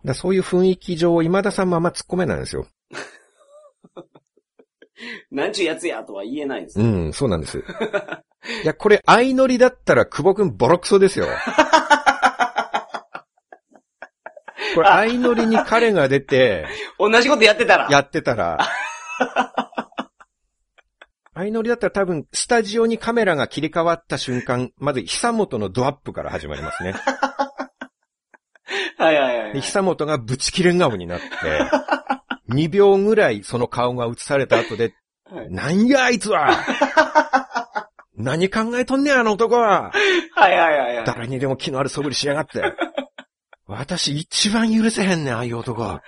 [0.05, 2.67] だそういう雰囲気上、今田さんもあんま突っ込めないんですよ。
[5.31, 6.79] なんちゅうやつやとは言えないです。
[6.79, 7.63] うん、そうなんです。
[8.63, 11.27] いや、これ、相乗りだったら、久保くんボロクソですよ。
[14.75, 16.65] これ、相乗りに彼が出て、
[16.99, 17.87] 同じことやってたら。
[17.89, 18.59] やってたら、
[21.35, 26.93] 相乗りだったら多分、スタジオにカメラが切り替わった瞬間、まず、久本のドアップから始まりますね。
[28.97, 29.53] はいはいはいはい。
[29.53, 31.25] で久本がブチ切れ顔になって、
[32.49, 34.93] 2秒ぐらいその顔が映された後で、
[35.29, 36.51] はいなんやあいつは？
[38.15, 39.91] 何考えとんねんあの男は？
[40.35, 41.05] はいはいはいはい。
[41.05, 42.61] 誰にでも気のある素振りしやがって。
[43.65, 45.81] 私一番許せへんねん、ああいう男。
[45.81, 46.03] は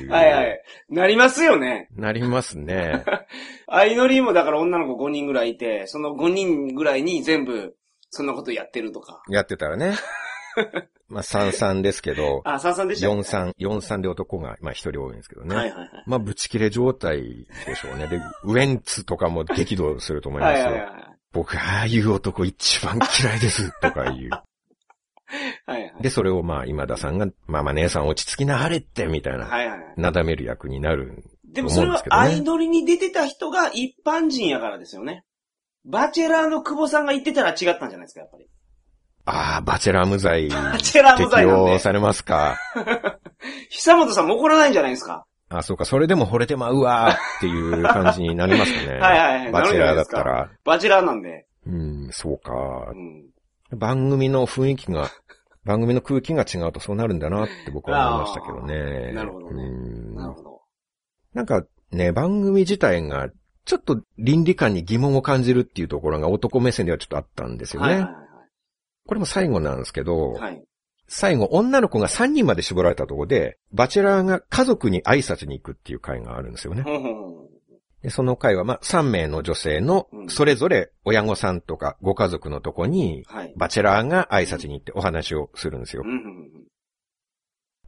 [0.00, 0.62] いはいはい。
[0.88, 1.88] なりますよね。
[1.94, 3.04] なりますね。
[3.68, 7.76] 相乗りもだから女の子5人ぐらいいて、その5人ぐらいに全部、
[8.10, 9.22] そんなことやってるとか。
[9.28, 9.94] やってたらね。
[11.08, 15.54] まあ、33ですけど、あ、三々でしたっけ？43、43で男が、まあ一人多いんですけどね。
[15.54, 15.90] はいはいはい。
[16.06, 18.08] まあ、ブチ切れ状態でしょうね。
[18.08, 20.64] で、ウエンツとかも激怒すると思いますよ。
[20.66, 20.92] はいはいはい。
[21.32, 24.30] 僕、ああいう男一番嫌いです、とか言う。
[25.66, 26.02] はいはい。
[26.02, 29.94] で、それをまあ、今田さんが、まあまあ姉さん落ち着きなはれって、みたいな、はいはいはい。
[29.96, 31.24] なだめる役になる。
[31.44, 35.24] でもそれはアイドルに出てた人が一般人やからですよね。
[35.84, 38.46] バチェラーの久保さんが言ってたら違ったんじゃないですか、やっぱり。
[39.24, 41.72] ああ、バチェラー無罪、 バチェラー無適罪なんで。
[41.72, 42.56] 用されますか。
[43.70, 45.26] 久本さんも怒らないんじゃないですか。
[45.48, 48.98] あ、そうか、それでも惚れてまうわーっていう感じになりますかね。
[48.98, 50.50] はいはいはいバチェラーだったら。
[50.64, 51.46] バチェラーなんで。
[51.66, 52.94] うん、そうかう。
[52.96, 53.35] ん。
[53.72, 55.10] 番組の雰囲気が、
[55.64, 59.12] 番組の空気が違うとそうなるんだなって僕は思いましたけどね。
[59.12, 60.60] なるほどねうんなるほど。
[61.34, 63.28] なんかね、番組自体が、
[63.64, 67.88] ちょっと倫理観に疑問を感じるっていうところが男目線ではちょっとあったんですよね。
[67.88, 68.26] はいはい
[69.06, 70.40] これも最後なんですけど、はい。
[70.40, 70.64] はい。
[71.08, 76.84] 最後女の子が3人まで絞られたところで、バチェラーが家族に挨拶に行くっていう会があるんですよね。
[78.10, 83.52] その会は、まあ、3名の女性のう、んそれぞれ親御さんとかご家族のとこに、はい。
[83.56, 86.02] バチェラーが挨拶に行ってお話をするんですよ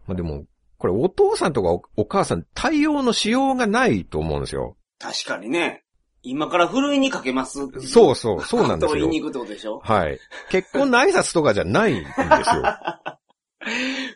[0.07, 0.45] まあ、でも、
[0.79, 4.77] これお父さんとかおお母さん対応のしようがないと思うんですよ。
[4.99, 5.85] 確かにね。
[6.23, 9.09] 今からふるいにかけますそうそう、そうなんですよ言い。
[9.09, 9.81] に行くってことでしょ？
[9.81, 10.19] はい。
[10.51, 12.27] 結婚の挨拶とかじゃないんですよ。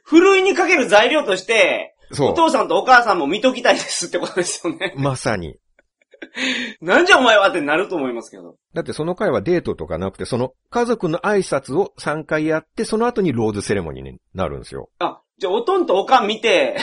[0.05, 4.95] ふるいにかける材料として、おそ父さんとお母さんも見ときたいですってことですよね。
[4.97, 5.01] う。
[5.01, 5.57] まさに。
[6.81, 8.57] なんじゃお前はってなると思いますけど。
[8.75, 14.91] だってその回はデートとかなくて、その家族の挨拶を3回やって、その後にローズセレモニーになるんですよ。
[14.99, 16.77] あ、じゃあおとんとおかん見て、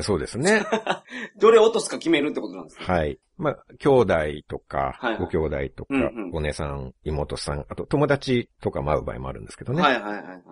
[0.00, 0.64] そうですね。
[1.40, 2.86] どれ落とすか決めるってことなんですね。
[2.86, 3.18] はい。
[3.36, 4.14] まあ、兄弟
[4.48, 9.82] とか、はいはいご兄弟とか、うんうんお姉さん、妹さん、あと友達とかも会う場合もあるんですけどね。
[9.82, 10.42] はいはいはいはい。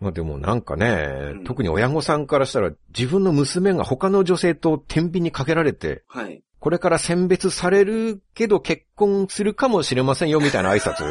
[0.00, 6.42] まあでもなんかね、うん特に親御さんからしたら自分の娘が他の女性と天秤にかけられて、はい。
[6.64, 11.04] これから選別されるけど結婚するかもしれませんよみたいな挨拶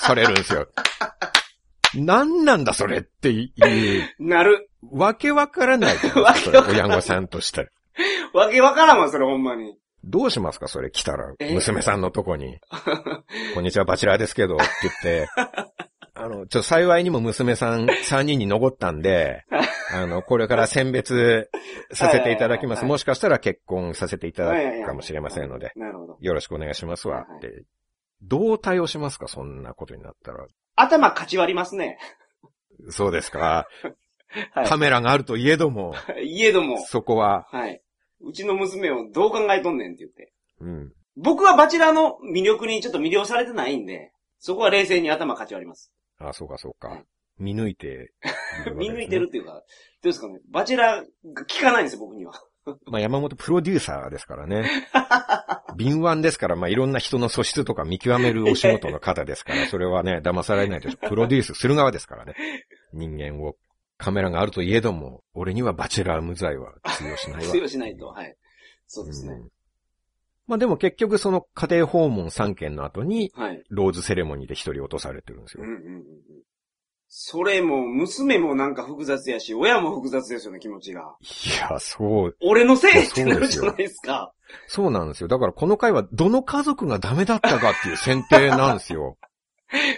[0.00, 0.66] されるんですよ。
[1.94, 3.52] 何なんだそれってい
[4.00, 4.68] う、なる。
[4.90, 5.94] わけわからない。
[6.18, 7.68] わけわからない親御さんとして。
[8.34, 9.78] わけわからんわ、それほんまに。
[10.02, 12.58] どうしますかそれ来たら、え娘さんのとこに。
[13.54, 15.28] こんにちは、バチェラーですけど、って言って、
[16.20, 19.44] あの、ちょ、幸いにも娘さん 3人に残ったんで、
[19.92, 21.50] あの、これから選別
[21.92, 22.84] させていただきます。
[22.84, 26.18] もしかしたら結婚させていただくかもしれませんので、なるほど。
[26.20, 27.64] よろしくお願いしますわ、はいって。
[28.22, 30.46] どう対応しますかそんなことになったら。
[30.76, 31.98] 頭かち割りますね。
[32.90, 33.66] そうですか。
[34.52, 36.38] はカメラがあるといえども、い。
[36.38, 37.82] いえども、そこは、はい。
[38.20, 40.32] うちの娘をどう考えとんねんって言って。
[40.60, 40.92] うん。
[41.16, 45.92] 僕はバチェラーの魅力にちょっと魅了されてないんで、そこは冷静に頭かち割ります。
[46.20, 47.04] あ、そうかそうかはい。
[47.38, 48.12] 見抜いて、
[48.76, 49.62] 見抜いてるっていうか、どう
[50.08, 50.40] ですかね。
[50.50, 52.34] バチェラーが効かないんですよ、僕には。
[52.86, 54.68] まあ、山本プロデューサーですからね。
[55.76, 61.08] 敏腕ですから、まあ、いろんな人の素質とか見極めるお仕事の方ですから、それはね、騙されないでしょ。
[61.08, 62.34] プロデュースする側ですからね。
[62.92, 63.56] 人間を、
[63.96, 67.52] カメラがあるといえども、俺にはバチェラー無罪は通用しないわ。
[67.52, 68.06] 通用しないと。
[68.06, 68.34] はい。
[68.86, 69.34] そうですね。
[69.34, 69.48] うん
[70.50, 73.62] まあでも結局その家庭訪問3件の後に、はい。
[73.70, 75.62] ローズセレモニーで一人落とされてるんですよ。
[75.62, 76.02] うんうんうんうん。
[77.06, 81.14] それも、娘もなんか複雑やし、親も複雑ですよね、気持ちが。
[81.20, 84.32] いや、そう、俺のせいってなるじゃないですか。
[84.66, 85.28] そうなんですよ。
[85.28, 89.16] だからこの回はどの家族がダメだったかっていう選定なんですよ。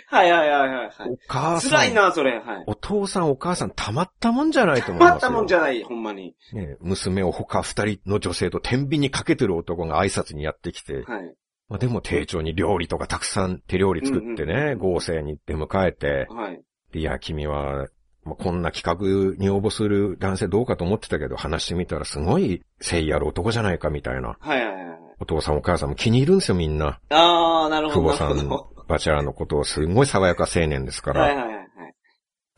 [0.07, 0.93] はいはいはいはい、はい。
[1.11, 1.71] お母さん。
[1.71, 2.39] 辛いな、それ。
[2.39, 2.65] はい。
[2.67, 5.13] お父さんお母さんたまったもんじゃないと思いますよ。
[5.13, 6.35] まったもんじゃない、ほんまに。
[6.53, 11.35] ね、娘を他二人の女性と天秤にかけてる男が挨拶にやってきて、はい。
[11.69, 16.61] まあ、でも丁重に料理とかたくさん手料理作ってね、合成に出迎えて、はい。
[16.93, 17.87] でいや、君は、
[18.25, 24.37] まあ、こんな企画に応募する男性どうかと思ってたけど、話してみたらすごい誠意ある男じゃないかみたいな。
[24.39, 24.99] はいはいはい。
[25.19, 27.01] お父さんお母さんも気に入るんですよ、みんな。
[27.09, 28.11] あー、なるほど。
[28.11, 28.49] 久保さん
[28.93, 31.67] バチェラーのことをすごい爽やか青年ですかどら、はいはいはいはい。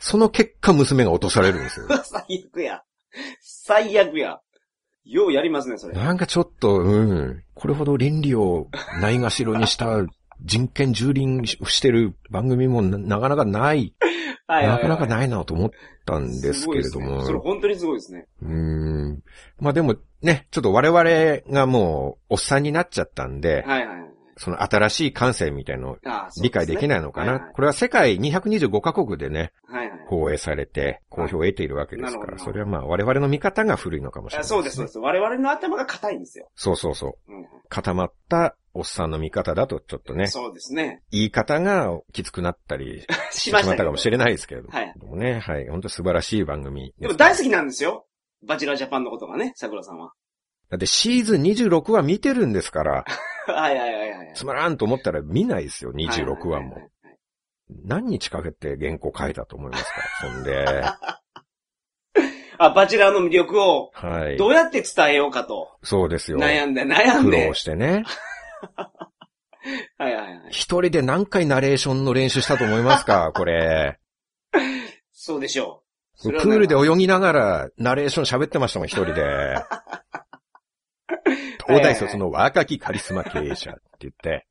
[0.01, 1.87] その結果娘が落とされるんですよ。
[2.03, 2.83] 最悪や。
[3.41, 4.41] 最悪や。
[5.05, 5.95] ようやりますね、それ。
[5.95, 8.69] なんかちょっと、うん、これほど倫理を
[9.01, 10.05] ないがしろにした
[10.43, 13.95] 人権蹂躙してる番組もななかなかない、
[14.47, 15.71] はいはいはいなかなかないなと思っ
[16.05, 16.61] たんですけれども。
[16.61, 18.27] すごいですねそれ本当にすごいですね。
[18.43, 19.23] うーん。
[19.59, 24.14] まあでもね、ちょっと我々がもうおっさんになっちゃったんで、はいはいはい。
[24.37, 25.99] その新しい感性みたいのを
[26.43, 27.33] 理解できないのかな。
[27.33, 29.99] はいはいこれは世界225カ国でね、はいはい。
[30.09, 34.99] 放映されて、好評を得ているわけですから、それはまあ我々の見方が古いのかもしれない、あそうです、そうです。
[34.99, 36.51] 我々の頭が硬いんですよ。
[36.57, 37.33] そうそうそう。
[37.33, 41.03] うん固まったおっさんの見方だとちょっとね、そうですね。
[41.11, 45.41] 言い方がきつくなったり ししまったかもしれないですけれどはいもね。
[45.41, 45.69] はい。
[45.69, 48.07] 本当素晴らしい番組でも大好きなんですよ。
[48.47, 50.13] バチェラージャパンのことがね、桜さんは。
[50.71, 53.05] だってシーズン26話見てるんですから、
[53.53, 54.33] はいはいはいはい。
[54.35, 56.77] つまらんと思ったら見ないですよ、26話も
[57.85, 59.91] 何日かけて原稿書いたと思いますか
[60.21, 60.85] そんで、
[62.59, 64.37] あ、バチェラーの魅力をはい。
[64.37, 65.77] どうやって伝えようかと。
[65.83, 66.39] そうですよ。
[66.39, 67.55] 悩んで悩んで苦労。
[67.55, 68.05] してね。
[69.99, 70.41] はいはいはい。
[70.51, 73.99] 一人で何回ナレーションの練習したと思いますかこれ。
[75.13, 75.83] そうでしょ
[76.23, 76.33] う。
[76.33, 79.57] プールで泳ぎながらナレーション喋ってましたもん、一人で。
[81.67, 84.47] 東大卒の若きカリスマ経営者って言って、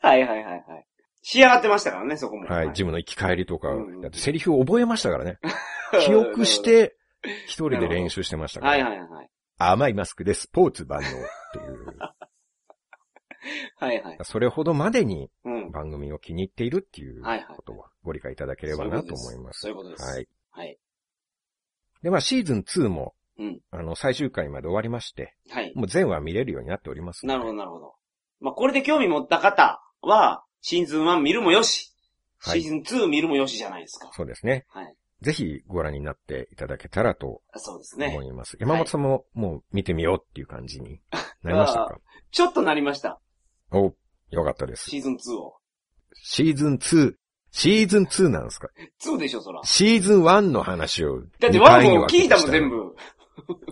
[0.00, 0.86] はいはいはいはい。
[1.22, 2.46] 仕上がってましたからね、そこも。
[2.46, 5.38] はい、ジムの行き帰りとかうんうん、だってセリフを覚えましたからね。
[6.04, 6.62] 記憶し。
[6.62, 6.96] て、
[7.46, 8.88] 一人で練習してましたかはいら。
[8.88, 9.30] はいはい。
[9.58, 11.10] 甘いマスクでスポーツ万能っ
[11.52, 11.86] ていう。
[13.76, 14.18] はいはい。
[14.22, 15.70] それほどまでにうん。
[15.70, 19.60] 番組を気に入っているっていうことをご理解いただければなと思います。
[19.60, 20.02] そういうことです。
[20.04, 20.28] はい。
[20.50, 20.78] はい。
[22.02, 25.72] で、まあシーズン2も、うんあの、最終回まで終わりまして、はい。
[25.74, 27.26] もう全話見れるようになっております。
[27.26, 27.94] なるほどなるほど。
[28.40, 31.92] まあ、これで興味持った方は、シーズン1見るもよし、
[32.38, 34.10] はいシーズン2見るもよしじゃないですか。
[34.12, 34.64] そうですね。
[34.68, 34.96] はい。
[35.20, 38.24] ぜひご覧になっていただけたらとそうですね思。
[38.24, 38.56] います。
[38.58, 41.00] 山本さんももう見てみようっていう感じに
[41.44, 41.98] なりましたか？
[42.32, 43.20] ちょっとなりました。
[43.70, 43.94] お、
[44.30, 44.90] よかったです。
[44.90, 45.54] シーズン2を。
[46.14, 47.14] シーズン2、
[47.52, 48.68] シーズン2なんですか
[49.04, 49.60] ？2でしょ、そら。
[49.62, 51.20] シーズン1の話を。
[51.20, 52.96] だって2回に1も聞いたもん、全部。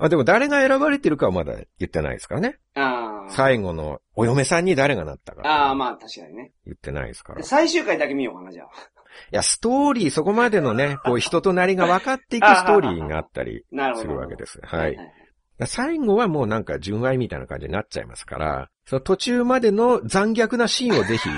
[0.00, 2.58] あ、でも誰が選ばれてるかはまだ言ってないですからね。
[2.74, 3.30] ああ。
[3.30, 5.42] 最後のお嫁さんに誰がなったか。
[5.44, 6.52] ああ、まあ、確かにね。
[6.64, 7.42] 言ってないですから。
[7.42, 8.68] 最終回だけ見ようかな、じゃあ。
[9.30, 14.61] や、ストーリー、そこまでのね、 こう人となりが分かっていくストーリーがあったり すなるわけです。
[14.62, 14.96] ははいい。
[15.66, 21.28] 最後はもうなんか純愛みたいな感じになっちゃいますから、その途中までの残虐なシーンをぜひ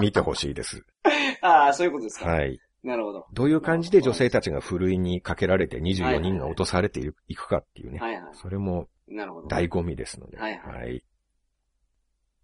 [0.00, 0.82] 見てほしいです。
[1.42, 2.30] ああ、そういうことですか。
[2.30, 2.58] はい。
[2.84, 3.26] なるほど。
[3.32, 7.98] どういう感じで女性たちがふるいにかけられて24人が落とされていくかっていうね。
[7.98, 8.34] はいはい。
[8.34, 9.48] それもなるほど。
[9.48, 10.36] 醍醐味ですので。
[10.36, 11.04] はいはいはい。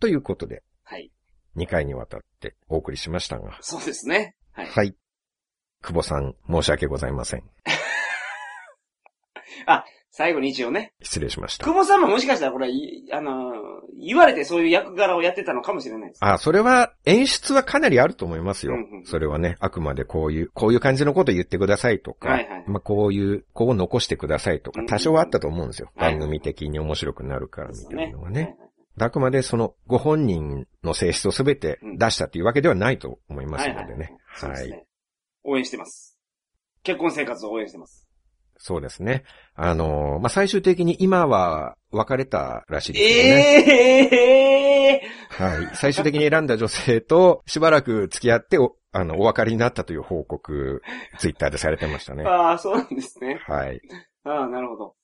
[0.01, 1.13] ということで、はい。
[1.57, 3.59] 2回にわたってお送りしましたが。
[3.61, 4.35] そうですね。
[4.53, 4.67] はい。
[4.67, 4.97] はい。
[5.83, 7.45] 久保さん、申し訳ございません。
[10.11, 10.93] 最後に一応ね。
[11.03, 11.73] 失礼しました久。
[11.73, 13.55] 保さんももしかしたらこれ、いあのー、
[14.05, 16.25] 言われてそういう役柄をやってたのかもしれないです。
[16.25, 18.75] あ、それは演出はかなりあると思いますよ。
[18.75, 25.91] うんうんそれはね、あくまでこういう、こういう感じのこと言ってくださいとか、はいはいまあこういう、こう残してくださいとかうん、多少はあったと思うんですよ。
[25.95, 28.23] はい番組的に面白くなるからみたいなの。
[28.23, 28.57] はい
[28.99, 34.15] あくまでそのご本人の性質をすべて出したっていうわけではないと思いますのでね。
[34.27, 34.87] はい。
[35.45, 36.19] 応援してます。
[36.83, 38.10] 結婚生活を応援してます。
[38.63, 39.25] そうですね。
[39.55, 43.41] あのーまあ、最終的に今は別れたらしいですよね。
[43.73, 45.77] ええはい。
[45.77, 50.83] 最終的に選んだ女性と しばらく付き合ってお、あの、お別れになったという報告、
[51.19, 52.25] ツイッターでされてましたね。
[52.25, 53.41] ああ、そうなんですね。
[53.47, 53.81] はい。
[54.25, 54.95] ああ、なるほど。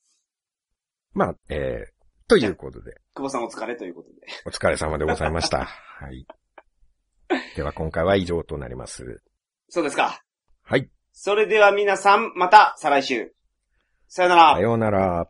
[1.14, 4.16] まあ、えー、ということで、久保さんお疲れということで。
[4.44, 5.64] お疲れ様でございました。
[5.98, 6.26] はい。
[7.56, 9.22] では今回は以上となります。
[9.70, 10.22] そうですか。
[10.62, 10.90] はい。
[11.12, 13.35] それでは皆さん、また再来週。
[14.08, 14.60] さよならさ。
[14.60, 15.28] ようなら。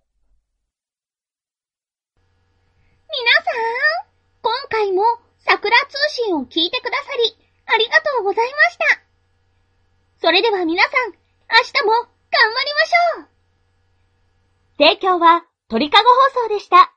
[3.08, 4.10] 皆さん、
[4.42, 5.02] 今回も
[5.38, 8.84] 桜通信を聞いてくださり、ありがとうございました。
[10.18, 11.16] それでは皆さん、明
[11.72, 13.28] 日も頑張りましょう
[14.78, 16.08] 提供は鳥かご
[16.40, 16.95] 放送でした。